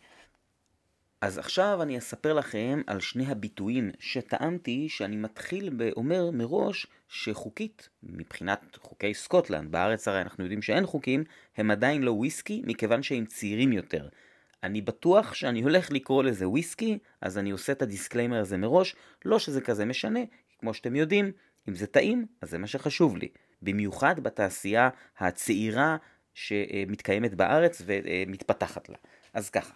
[1.22, 8.78] אז עכשיו אני אספר לכם על שני הביטויים שטעמתי שאני מתחיל ואומר מראש שחוקית, מבחינת
[8.82, 11.24] חוקי סקוטלנד, בארץ הרי אנחנו יודעים שאין חוקים,
[11.58, 14.08] הם עדיין לא וויסקי מכיוון שהם צעירים יותר.
[14.64, 18.96] אני בטוח שאני הולך לקרוא לזה וויסקי, אז אני עושה את ה disclaimer הזה מראש,
[19.26, 20.20] לא שזה כזה משנה,
[20.60, 21.32] כמו שאתם יודעים,
[21.70, 23.28] אם זה טעים, אז זה מה שחשוב לי.
[23.62, 25.98] במיוחד בתעשייה הצעירה
[26.34, 28.98] שמתקיימת בארץ ומתפתחת לה.
[29.34, 29.76] אז ככה,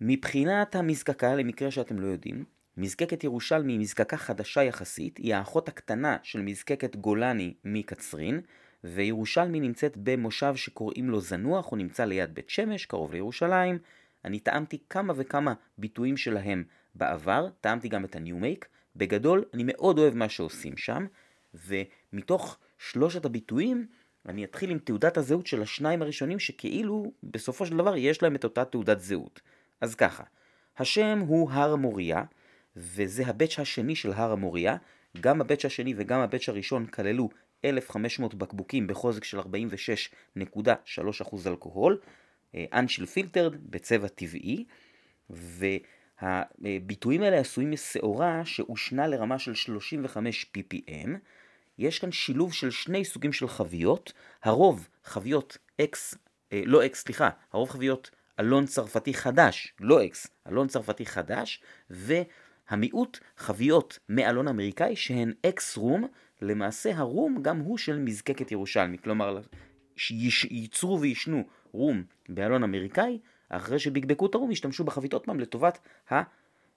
[0.00, 2.44] מבחינת המזקקה, למקרה שאתם לא יודעים,
[2.76, 8.40] מזקקת ירושלמי היא מזקקה חדשה יחסית, היא האחות הקטנה של מזקקת גולני מקצרין,
[8.84, 13.78] וירושלמי נמצאת במושב שקוראים לו זנוח, הוא נמצא ליד בית שמש, קרוב לירושלים.
[14.24, 18.68] אני טעמתי כמה וכמה ביטויים שלהם בעבר, טעמתי גם את הניומייק.
[18.96, 21.06] בגדול, אני מאוד אוהב מה שעושים שם,
[21.54, 23.86] ומתוך שלושת הביטויים,
[24.28, 28.44] אני אתחיל עם תעודת הזהות של השניים הראשונים, שכאילו, בסופו של דבר, יש להם את
[28.44, 29.40] אותה תעודת זהות.
[29.80, 30.24] אז ככה,
[30.78, 32.22] השם הוא הר המוריה,
[32.76, 34.76] וזה הבץ' השני של הר המוריה.
[35.20, 37.28] גם הבץ' השני וגם הבץ' הראשון כללו
[37.64, 40.42] 1,500 בקבוקים בחוזק של 46.3%
[41.46, 42.00] אלכוהול,
[42.54, 44.64] אנשיל פילטרד בצבע טבעי,
[46.20, 51.08] והביטויים האלה עשויים משעורה שהושנה לרמה של 35 ppm.
[51.78, 56.16] יש כאן שילוב של שני סוגים של חביות, הרוב חביות X,
[56.52, 63.18] אה, לא X, סליחה, הרוב חביות אלון צרפתי חדש, לא אקס, אלון צרפתי חדש, והמיעוט
[63.36, 66.06] חביות מאלון אמריקאי שהן אקס רום,
[66.42, 69.40] למעשה הרום גם הוא של מזקקת ירושלמי, כלומר
[70.50, 73.18] ייצרו וישנו רום באלון אמריקאי,
[73.48, 75.78] אחרי שבקבקו את הרום השתמשו בחבית עוד פעם לטובת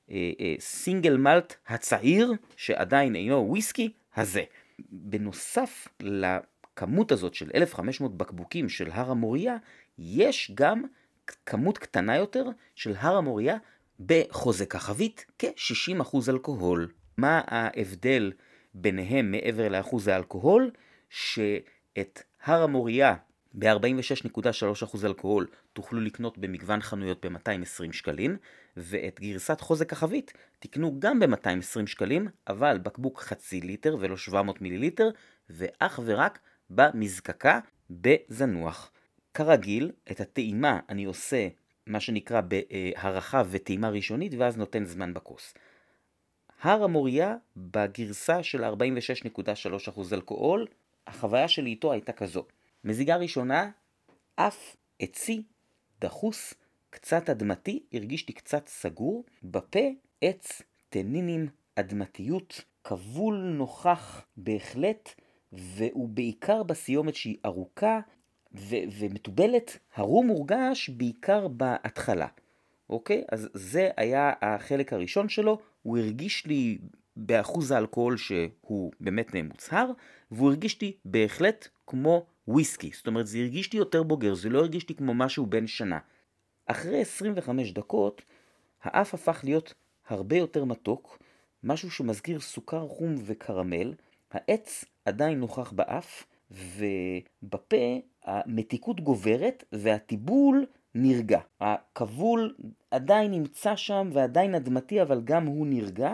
[0.09, 4.43] הסינגל מלט הצעיר, שעדיין אינו וויסקי, הזה.
[4.91, 9.57] בנוסף לכמות הזאת של 1,500 בקבוקים של הר המוריה,
[9.99, 10.83] יש גם
[11.45, 13.57] כמות קטנה יותר של הר המוריה
[13.99, 16.91] בחוזק החבית, כ-60% אלכוהול.
[17.17, 18.31] מה ההבדל
[18.81, 20.71] ביניהם מעבר לאחוז האלכוהול?
[21.09, 23.15] שאת הר המוריה
[23.53, 28.37] ב-46.3% אלכוהול תוכלו לקנות במגוון חנויות ב-220 שקלים,
[28.77, 35.09] ואת גרסת חוזק החבית תקנו גם ב-220 שקלים, אבל בקבוק חצי ליטר ולא 700 מיליליטר,
[35.49, 37.59] ואך ורק במזקקה
[37.89, 38.91] בזנוח.
[39.33, 41.47] כרגיל, את הטעימה אני עושה
[41.87, 45.53] מה שנקרא בהערכה וטעימה ראשונית, ואז נותן זמן בכוס.
[46.61, 50.67] הר המוריה בגרסה של 46.3% אלכוהול,
[51.07, 52.43] החוויה שלי איתו הייתה כזו.
[52.83, 53.71] מזיגה ראשונה,
[54.35, 55.43] אף עצי,
[56.01, 56.53] דחוס,
[56.89, 59.79] קצת אדמתי, הרגיש לי קצת סגור, בפה
[60.21, 65.09] עץ, טנינים, אדמתיות, כבול נוכח בהחלט,
[65.51, 67.99] והוא בעיקר בסיומת שהיא ארוכה,
[68.55, 72.27] ו- ומתובלת, הרום מורגש בעיקר בהתחלה,
[72.89, 73.23] אוקיי?
[73.31, 76.77] אז זה היה החלק הראשון שלו, הוא הרגיש לי
[77.15, 79.91] באחוז האלכוהול שהוא באמת מוצהר,
[80.31, 84.59] והוא הרגיש לי בהחלט כמו וויסקי, זאת אומרת זה הרגיש לי יותר בוגר, זה לא
[84.59, 85.99] הרגיש לי כמו משהו בן שנה.
[86.65, 88.21] אחרי 25 דקות,
[88.83, 89.73] האף הפך להיות
[90.07, 91.19] הרבה יותר מתוק,
[91.63, 93.93] משהו שמזכיר סוכר חום וקרמל,
[94.31, 100.65] העץ עדיין נוכח באף, ובפה המתיקות גוברת והטיבול
[100.97, 101.39] נרגע.
[101.61, 102.55] הכבול
[102.91, 106.11] עדיין נמצא שם ועדיין אדמתי, אבל גם הוא נרגע,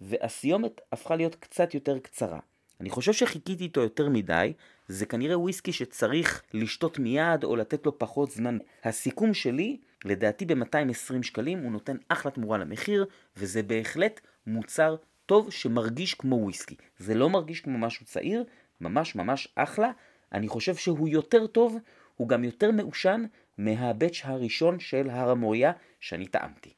[0.00, 2.38] והסיומת הפכה להיות קצת יותר קצרה.
[2.80, 4.52] אני חושב שחיכיתי איתו יותר מדי,
[4.88, 8.58] זה כנראה וויסקי שצריך לשתות מיד או לתת לו פחות זמן.
[8.84, 16.14] הסיכום שלי, לדעתי ב-220 שקלים הוא נותן אחלה תמורה למחיר, וזה בהחלט מוצר טוב שמרגיש
[16.14, 16.76] כמו וויסקי.
[16.98, 18.44] זה לא מרגיש כמו משהו צעיר,
[18.80, 19.90] ממש ממש אחלה.
[20.32, 21.78] אני חושב שהוא יותר טוב,
[22.16, 23.24] הוא גם יותר מעושן
[23.58, 26.72] מהבץ' הראשון של הר המוריה שאני טעמתי.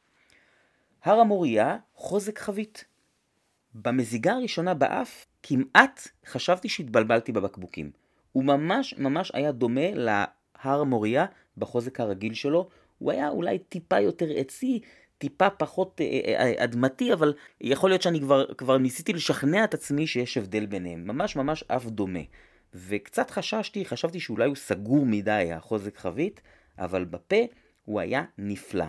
[1.04, 2.84] הר המוריה, חוזק חבית.
[3.74, 7.90] במזיגה הראשונה באף, כמעט חשבתי שהתבלבלתי בבקבוקים.
[8.32, 11.26] הוא ממש ממש היה דומה להר מוריה
[11.58, 12.68] בחוזק הרגיל שלו.
[12.98, 14.80] הוא היה אולי טיפה יותר עצי,
[15.18, 19.74] טיפה פחות אה, אה, אה, אדמתי, אבל יכול להיות שאני כבר, כבר ניסיתי לשכנע את
[19.74, 21.06] עצמי שיש הבדל ביניהם.
[21.06, 22.20] ממש ממש אף דומה.
[22.74, 26.40] וקצת חששתי, חשבתי שאולי הוא סגור מדי, החוזק חבית,
[26.78, 27.36] אבל בפה
[27.84, 28.86] הוא היה נפלא.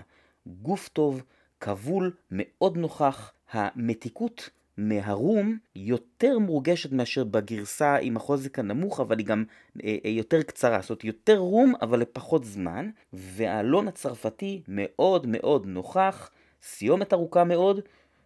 [0.48, 1.24] גוף טוב,
[1.60, 9.44] כבול, מאוד נוכח, המתיקות מהרום יותר מורגשת מאשר בגרסה עם החוזק הנמוך, אבל היא גם
[9.84, 10.82] אה, אה, יותר קצרה.
[10.82, 12.90] זאת אומרת, יותר רום, אבל לפחות זמן.
[13.14, 16.30] והאלון הצרפתי מאוד מאוד נוכח,
[16.64, 17.80] סיומת ארוכה מאוד,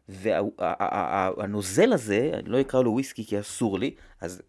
[0.09, 4.41] והנוזל הזה, אני לא אקרא לו וויסקי כי אסור לי, אז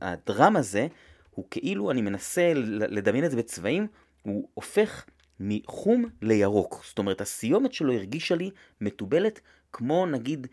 [0.00, 0.86] הדרם הזה,
[1.30, 3.86] הוא כאילו, אני מנסה לדמיין את זה בצבעים,
[4.24, 5.04] הוא הופך
[5.40, 6.84] מחום לירוק.
[6.88, 8.50] זאת אומרת, הסיומת שלו הרגישה לי
[8.80, 9.40] מתובלת
[9.72, 10.46] כמו נגיד,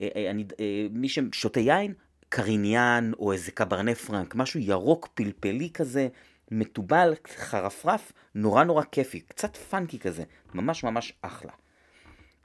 [0.00, 1.94] אה, אה, אני, אה, מי ששותה יין,
[2.28, 6.08] קריניאן או איזה קברנה פרנק, משהו ירוק פלפלי כזה,
[6.50, 10.24] מתובל, חרפרף, נורא נורא כיפי, קצת פאנקי כזה,
[10.54, 11.52] ממש ממש אחלה.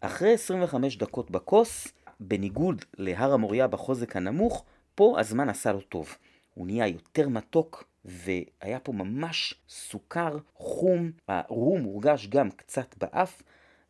[0.01, 1.87] אחרי 25 דקות בכוס,
[2.19, 4.65] בניגוד להר המוריה בחוזק הנמוך,
[4.95, 6.15] פה הזמן עשה לו טוב.
[6.53, 13.41] הוא נהיה יותר מתוק, והיה פה ממש סוכר, חום, הרום הורגש גם קצת באף,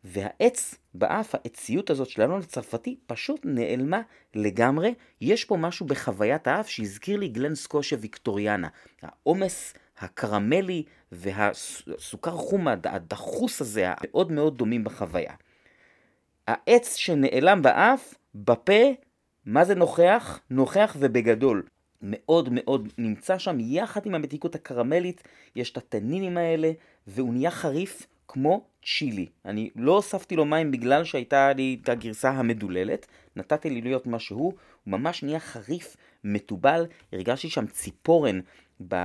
[0.04, 4.00] והעץ באף, העציות הזאת של האלון הצרפתי, פשוט נעלמה
[4.34, 4.94] לגמרי.
[5.20, 8.68] יש פה משהו בחוויית האף שהזכיר לי גלן סקושיה ויקטוריאנה.
[9.02, 10.82] העומס הקרמלי
[11.12, 15.34] והסוכר חום הדחוס הזה, המאוד מאוד דומים בחוויה.
[16.46, 18.82] העץ שנעלם באף, בפה,
[19.46, 20.40] מה זה נוכח?
[20.50, 21.62] נוכח ובגדול.
[22.02, 23.56] מאוד מאוד נמצא שם.
[23.60, 25.22] יחד עם המתיקות הקרמלית,
[25.56, 26.72] יש את הטנינים האלה,
[27.06, 29.26] והוא נהיה חריף כמו צ'ילי.
[29.44, 34.18] אני לא הוספתי לו מים בגלל שהייתה לי את הגרסה המדוללת, נתתי לי להיות מה
[34.18, 34.52] שהוא,
[34.84, 38.40] הוא ממש נהיה חריף, מתובל, הרגשתי שם ציפורן,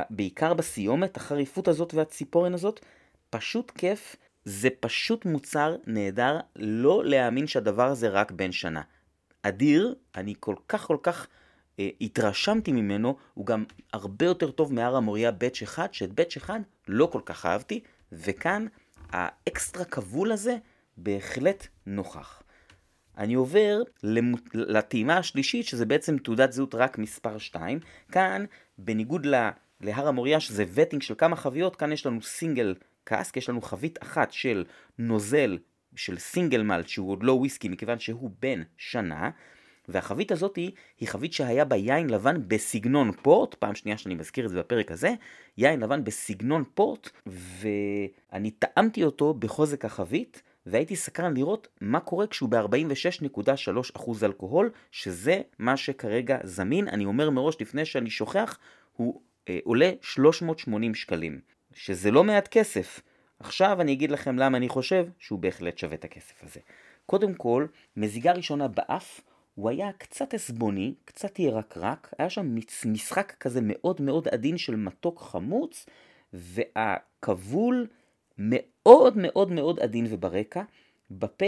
[0.10, 2.80] בעיקר בסיומת, החריפות הזאת והציפורן הזאת,
[3.30, 8.82] פשוט כיף, זה פשוט מוצר נהדר, לא להאמין שהדבר הזה רק בן שנה.
[9.42, 11.28] אדיר, אני כל כך כל כך
[12.02, 17.10] התרשמתי ממנו, הוא גם הרבה יותר טוב מהר המוריה batch אחד, שאת batch אחד לא
[17.12, 17.80] כל כך אהבתי,
[18.12, 18.66] וכאן
[19.10, 20.58] האקסטרה כבול הזה
[20.98, 22.44] בהחלט נוכח.
[23.18, 23.82] אני עובר.
[24.54, 27.80] לטעימה השלישית, שזה בעצם תעודת זהות רק מספר 2.
[28.12, 28.46] כאן,
[28.78, 29.50] בניגוד ל...
[29.82, 34.04] להר המוריה, שזה vatting של כמה חביות, כאן יש לנו single cask, יש לנו חבית
[34.04, 34.66] אחת של
[34.98, 35.58] נוזל
[35.96, 39.30] של סינגל מלט, שהוא עוד לא וויסקי, מכיוון שהוא בן שנה,
[39.88, 40.72] והחבית הזאת היא,
[41.08, 45.14] חבית שהיה בה יין לבן בסגנון פורט, פעם שנייה שאני מזכיר את זה בפרק הזה,
[45.58, 52.50] יין לבן בסגנון פורט, ואני טעמתי אותו בחוזק החבית, והייתי סקרן לראות מה קורה כשהוא
[52.50, 56.88] ב-46.3% אלכוהול, שזה מה שכרגע זמין.
[56.88, 58.58] אני אומר מראש לפני שאני שוכח,
[58.96, 61.40] הוא אה, עולה 380 שקלים,
[61.74, 63.02] שזה לא מעט כסף.
[63.40, 66.60] עכשיו אני אגיד לכם למה אני חושב שהוא בהחלט שווה את הכסף הזה.
[67.06, 67.66] קודם כל,
[67.98, 69.22] מזיגה ראשונה באף
[69.58, 72.56] הוא היה קצת עסבוני, קצת ירקרק, היה שם
[72.86, 75.86] משחק כזה מאוד מאוד עדין של מתוק חמוץ,
[76.34, 77.88] והכבול
[78.38, 80.64] מאוד מאוד מאוד עדין וברקע.
[81.12, 81.46] בפה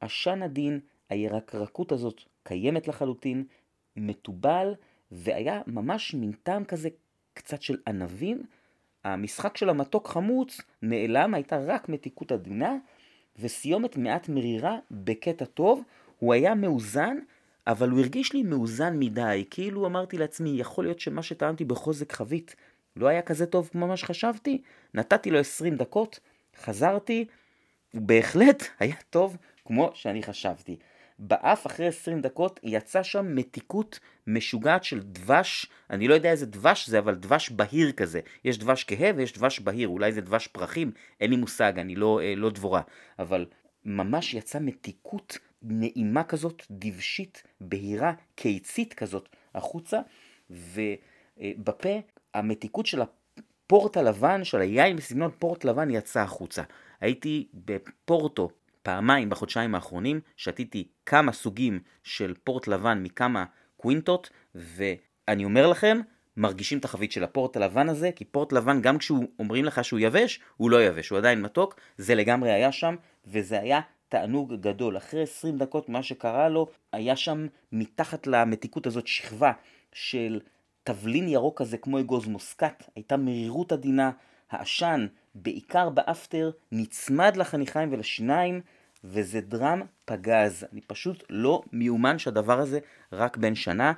[0.00, 3.44] עשן עדין, הירקרקות הזאת קיימת לחלוטין,
[3.96, 4.74] מתובל,
[5.12, 6.88] והיה ממש מין טעם כזה
[7.34, 8.42] קצת של ענבים.
[9.04, 12.76] המשחק של המתוק חמוץ נעלם, הייתה רק מתיקות עדינה,
[13.38, 15.82] וסיומת מעט מרירה בקטע טוב.
[16.18, 17.16] הוא היה מאוזן,
[17.68, 22.56] אבל הוא הרגיש לי מאוזן מדי, כאילו אמרתי לעצמי, יכול להיות שמה שטענתי בחוזק חבית
[22.96, 24.62] לא היה כזה טוב כמו מה שחשבתי?
[24.94, 26.20] נתתי לו 20 דקות,
[26.62, 27.24] חזרתי,
[27.92, 30.76] הוא בהחלט היה טוב כמו שאני חשבתי.
[31.18, 36.88] באף אחרי 20 דקות יצא שם מתיקות משוגעת של דבש, אני לא יודע איזה דבש
[36.88, 38.20] זה, אבל דבש בהיר כזה.
[38.44, 40.90] יש דבש כהה ויש דבש בהיר, אולי זה דבש פרחים,
[41.20, 42.82] אין לי מושג, אני לא, אה, לא דבורה.
[43.18, 43.46] אבל
[43.84, 50.00] ממש יצא מתיקות נעימה כזאת, דבשית, בהירה, קיצית כזאת, החוצה,
[50.50, 51.98] ובפה
[52.34, 56.62] המתיקות של הפורט הלבן, של היין בסגנון פורט לבן יצא החוצה.
[57.00, 58.50] הייתי בפורטו
[58.82, 63.44] פעמיים בחודשיים האחרונים, שתיתי כמה סוגים של פורט לבן מכמה
[63.76, 66.00] קווינטות, ואני אומר לכם,
[66.36, 70.40] מרגישים את החבית של הפורט הלבן הזה, כי פורט לבן גם כשאומרים לך שהוא יבש,
[70.56, 72.96] הוא לא יבש, הוא עדיין מתוק, זה לגמרי היה שם,
[73.26, 74.96] וזה היה תענוג גדול.
[74.96, 79.52] אחרי 20 דקות מה שקרה לו, היה שם מתחת למתיקות הזאת שכבה
[79.92, 80.40] של
[80.84, 84.10] תבלין ירוק כזה כמו אגוז מוסקת, הייתה מרירות עדינה,
[84.50, 88.60] העשן, בעיקר באפטר, נצמד לחניכיים ולשיניים,
[89.04, 90.66] וזה דרם פגז.
[90.72, 92.78] אני פשוט לא מיומן שהדבר הזה
[93.12, 93.92] רק בן שנה.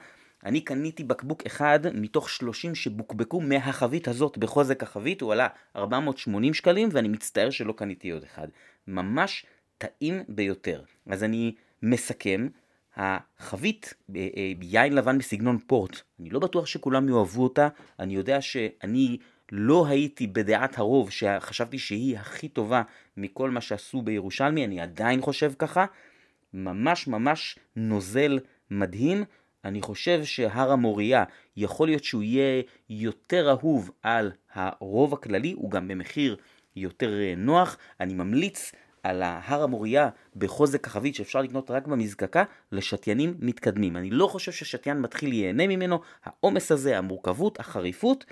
[0.45, 6.89] אני קניתי בקבוק אחד מתוך 30 שבוקבקו מהחבית הזאת בחוזק החבית, הוא עלה 480 שקלים
[6.93, 8.49] ואני מצטער שלא קניתי עוד אחד.
[8.87, 9.47] ממש
[9.81, 10.83] טעים ביותר.
[11.07, 12.49] אז אני מסכם,
[12.97, 17.68] החבית אה, אה, יין לבן בסגנון פורט, אני לא בטוח שכולם יאהבו אותה,
[17.99, 19.18] אני יודע שאני
[19.53, 22.83] לא הייתי בדעת הרוב שחשבתי שהיא הכי טובה
[23.16, 25.87] מכל מה שעשו בירושלמי, אני עדיין חושב ככה,
[26.55, 28.39] ממש ממש נוזל
[28.70, 29.24] מדהים.
[29.64, 31.24] אני חושב שהר המוריה
[31.57, 36.37] יכול להיות שהוא יהיה יותר אהוב על הרוב הכללי, הוא גם במחיר
[36.76, 37.76] יותר אה, נוח.
[38.01, 38.72] אני ממליץ
[39.03, 43.97] על ההר המוריה בחוזק כוכבית שאפשר לקנות רק במזקקה לשתיינים מתקדמים.
[43.97, 48.25] אני לא חושב ששתיין מתחיל ייהנה ממנו, העומס הזה, המורכבות, החריפות.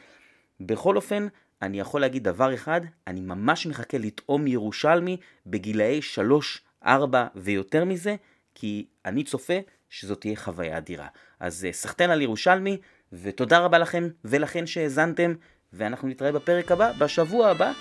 [0.60, 1.26] בכל אופן,
[1.62, 5.16] אני יכול להגיד דבר אחד, אני ממש מחכה לטעום ירושלמי
[5.46, 8.16] בגילאי 3, 4 ויותר מזה,
[8.54, 9.58] כי אני צופה
[9.90, 11.06] שזאת תהיה חוויה אדירה.
[11.40, 12.78] אז אה, סחטיין על ירושלמי,
[13.12, 15.34] ותודה רבה לכם ולכן שהאזנתם,
[15.72, 17.72] ואנחנו נתראה בפרק הבא, בשבוע הבא,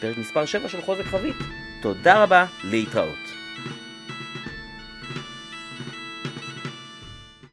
[0.00, 1.69] פרק מספר 7 של חוזק חבית.
[1.80, 3.39] תודה רבה, להתראות.